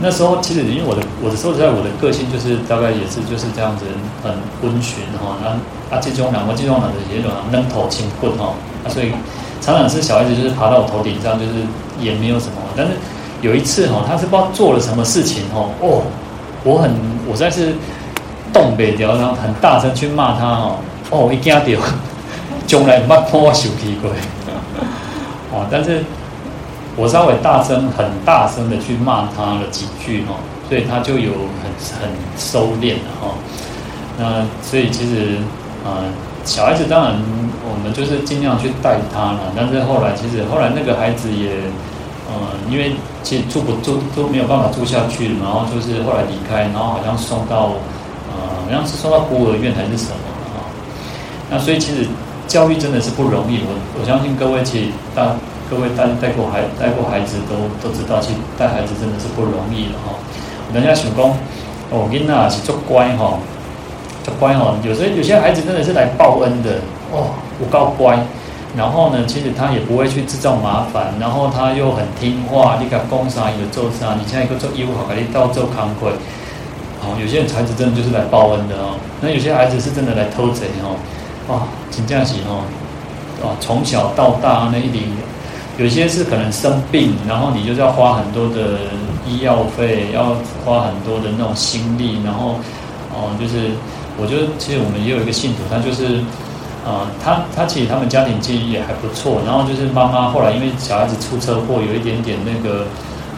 [0.00, 3.84] 那时候其实因为我的我的说实在，我的个性就是大概也是就是这样子，
[4.22, 5.36] 很温驯哈。
[5.42, 8.54] 那啊这种两个这种两个也种扔头轻棍哈，
[8.88, 9.10] 所以
[9.60, 11.66] 常常是小孩子就是爬到我头顶上，就是
[11.98, 12.62] 也没有什么。
[12.76, 12.92] 但是
[13.42, 16.02] 有一次哈，他是不知道做了什么事情哦，哦，
[16.64, 16.90] 我很
[17.26, 17.74] 我实在是。
[18.52, 20.76] 东北调，然后很大声去骂他哦，
[21.10, 21.62] 哦，一惊到，
[22.66, 24.10] 从来没碰我生气过，
[25.54, 26.02] 哦，但是
[26.96, 30.34] 我稍微大声、很大声的去骂他了几句哈，
[30.68, 31.30] 所以他就有
[31.62, 31.70] 很
[32.02, 33.38] 很收敛了哈。
[34.18, 35.36] 那所以其实
[35.86, 36.02] 啊、
[36.44, 37.14] 小孩子当然
[37.62, 41.50] 我们就是尽量去带他了，但是后来其实后来那个孩子也，
[42.30, 47.72] 嗯，因为其实住不住都没有办法住下去，然后就是后来离开，然后好像送到。
[48.30, 50.22] 呃好像是送到孤儿院还是什么
[50.54, 50.62] 啊？
[51.50, 52.06] 那所以其实
[52.46, 53.58] 教育真的是不容易。
[53.66, 55.26] 我我相信各位其实带
[55.68, 60.14] 各位带带过孩带过孩子都都知道，其实带孩子真的是不容易的哈。
[60.72, 61.26] 人家想讲，
[61.90, 63.34] 哦，囡仔是做乖哈，
[64.22, 64.72] 做乖哈。
[64.84, 66.78] 有时候有些孩子真的是来报恩的
[67.10, 68.16] 哦，我够乖。
[68.76, 74.14] 然后呢，其实他也不会去制造麻烦，然后他又很听话，你甲讲啥伊就做啥。
[74.14, 76.10] 你现在一个做义务好，给你到做康亏。
[77.02, 80.94] 哦，有些孩子真的就是来报恩的哦，那有些孩子是真的来偷贼哦，
[81.48, 82.62] 哇，请假期哦，
[83.42, 85.16] 哦，从小到大那一点点，
[85.78, 88.80] 有些是可能生病，然后你就是要花很多的
[89.26, 92.56] 医药费，要花很多的那种心力，然后
[93.14, 93.70] 哦，就是
[94.18, 96.20] 我觉得其实我们也有一个信徒，他就是、
[96.84, 102.86] 呃，他他其实他们家庭其实也还不错，然后就是妈妈后来因为小孩子出车祸，有一点点那个。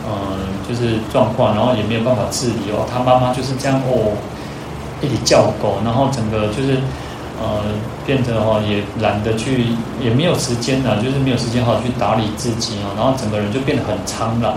[0.05, 0.37] 嗯，
[0.69, 2.85] 就是状况，然后也没有办法自理哦。
[2.93, 4.11] 他妈妈就是这样哦，
[5.01, 6.75] 一直叫狗，然后整个就是
[7.41, 7.63] 呃，
[8.05, 9.65] 变得哦也懒得去，
[10.03, 12.91] 也没有时间了，就是没有时间好好去打理自己哦。
[12.97, 14.55] 然后整个人就变得很苍老。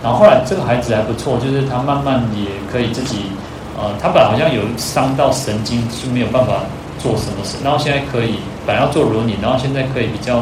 [0.00, 3.32] 然后后来这个孩子还不错，就是他慢慢也可以自己
[3.76, 6.62] 呃，他本来好像有伤到神经，就没有办法
[6.98, 7.56] 做什么事。
[7.64, 10.38] 然后现在可以，本来要做轮椅，然后现在可以比较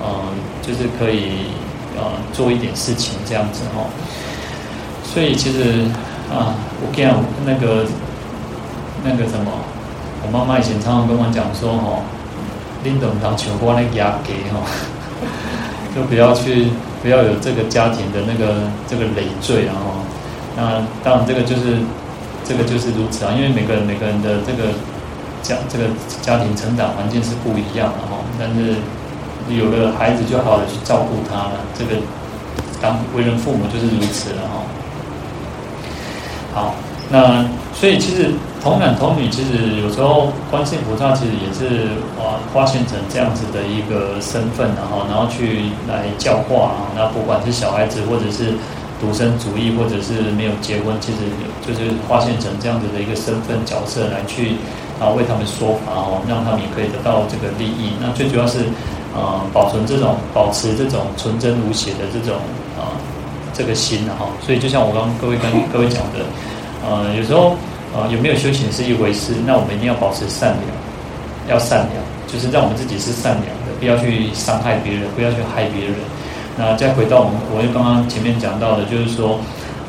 [0.00, 0.14] 嗯、呃，
[0.62, 1.52] 就是可以。
[1.94, 3.84] 呃，做一点事情这样子哈，
[5.04, 5.84] 所以其实
[6.32, 7.06] 啊，我跟
[7.44, 7.84] 那个
[9.04, 9.52] 那个什么，
[10.24, 12.00] 我妈妈以前常常跟我讲说哈，
[12.82, 14.64] 拎等当求光的压给哈，
[15.94, 16.68] 就不要去
[17.02, 20.00] 不要有这个家庭的那个这个累赘然后，
[20.56, 21.76] 那当然这个就是
[22.42, 24.72] 这个就是如此啊，因为每个人每个人的这个
[25.42, 25.84] 家这个
[26.22, 28.76] 家庭成长环境是不一样的哈，但是。
[29.50, 32.00] 有了孩子就好好去照顾他了，这个
[32.80, 34.62] 当为人父母就是如此了哈。
[36.54, 36.74] 好，
[37.10, 38.30] 那所以其实
[38.62, 48.54] 童男童女其实有时候观世音菩萨其实也是啊化现成这样子的一个身份，然后然后去来教化啊，那不管是小孩子或者是
[49.00, 51.18] 独身主义或者是没有结婚，其实
[51.66, 54.52] 就是化现成这样子的一个身份角色来去
[55.02, 57.98] 啊为他们说法哦，让他们也可以得到这个利益。
[58.00, 58.60] 那最主要是
[59.14, 62.38] 呃保存这种保持这种纯真无邪的这种
[62.78, 63.02] 啊、呃、
[63.52, 64.30] 这个心哈。
[64.40, 66.22] 所以就像我刚刚各位跟各位讲的，
[66.86, 67.56] 呃有时候
[67.92, 70.70] 呃有没有修行是一回事，那我们一定要保持善良，
[71.50, 71.98] 要善良，
[72.30, 75.94] 就是让我们自己是善良的，不要去伤害别人，不要去害别人。
[76.54, 79.40] 那再回到我们，我就刚刚前面讲到的，就是说，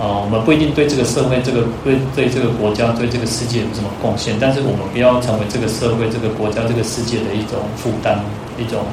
[0.03, 8.19] 呃，我们不一定对这个社会、这个对对这个国家、对这个世界有什么贡献，但是我们不要成为这个社会、这个国家、这个世界的一种负担、
[8.59, 8.83] 一种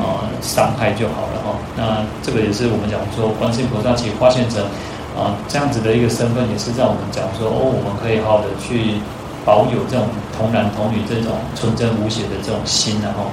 [0.00, 1.52] 呃伤害就好了哈。
[1.76, 4.64] 那这个也是我们讲说，观世音菩萨其实化现成
[5.12, 8.96] 啊、呃、这样子的一个身份，也是让我们讲说，哦，我们可以好好的去
[9.44, 13.28] 保有这种童男童女这种纯真无邪的这种心，然后。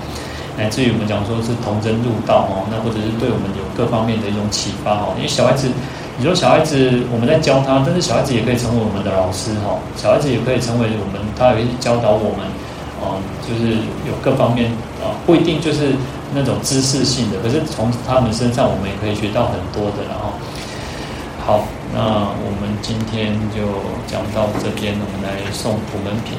[0.54, 5.10] 乃至于我们讲说是童真入道哦，那或者是对我们有各方面的一种启发哦。
[5.18, 5.66] 因为小孩子，
[6.18, 9.80] 你说小孩子我们在教他，但是小孩子也可以成为我们的老师哈。
[9.98, 12.46] 小孩子也可以成为我们，他也会教导我们，
[13.02, 15.96] 哦，就是有各方面啊，不一定就是
[16.36, 20.06] 那种知识性的，可是从他们身上我们也可以学到很多的。
[20.08, 20.38] 然后，
[21.46, 23.66] 好，那我们今天就
[24.06, 26.38] 讲到这边，我们来送普门品。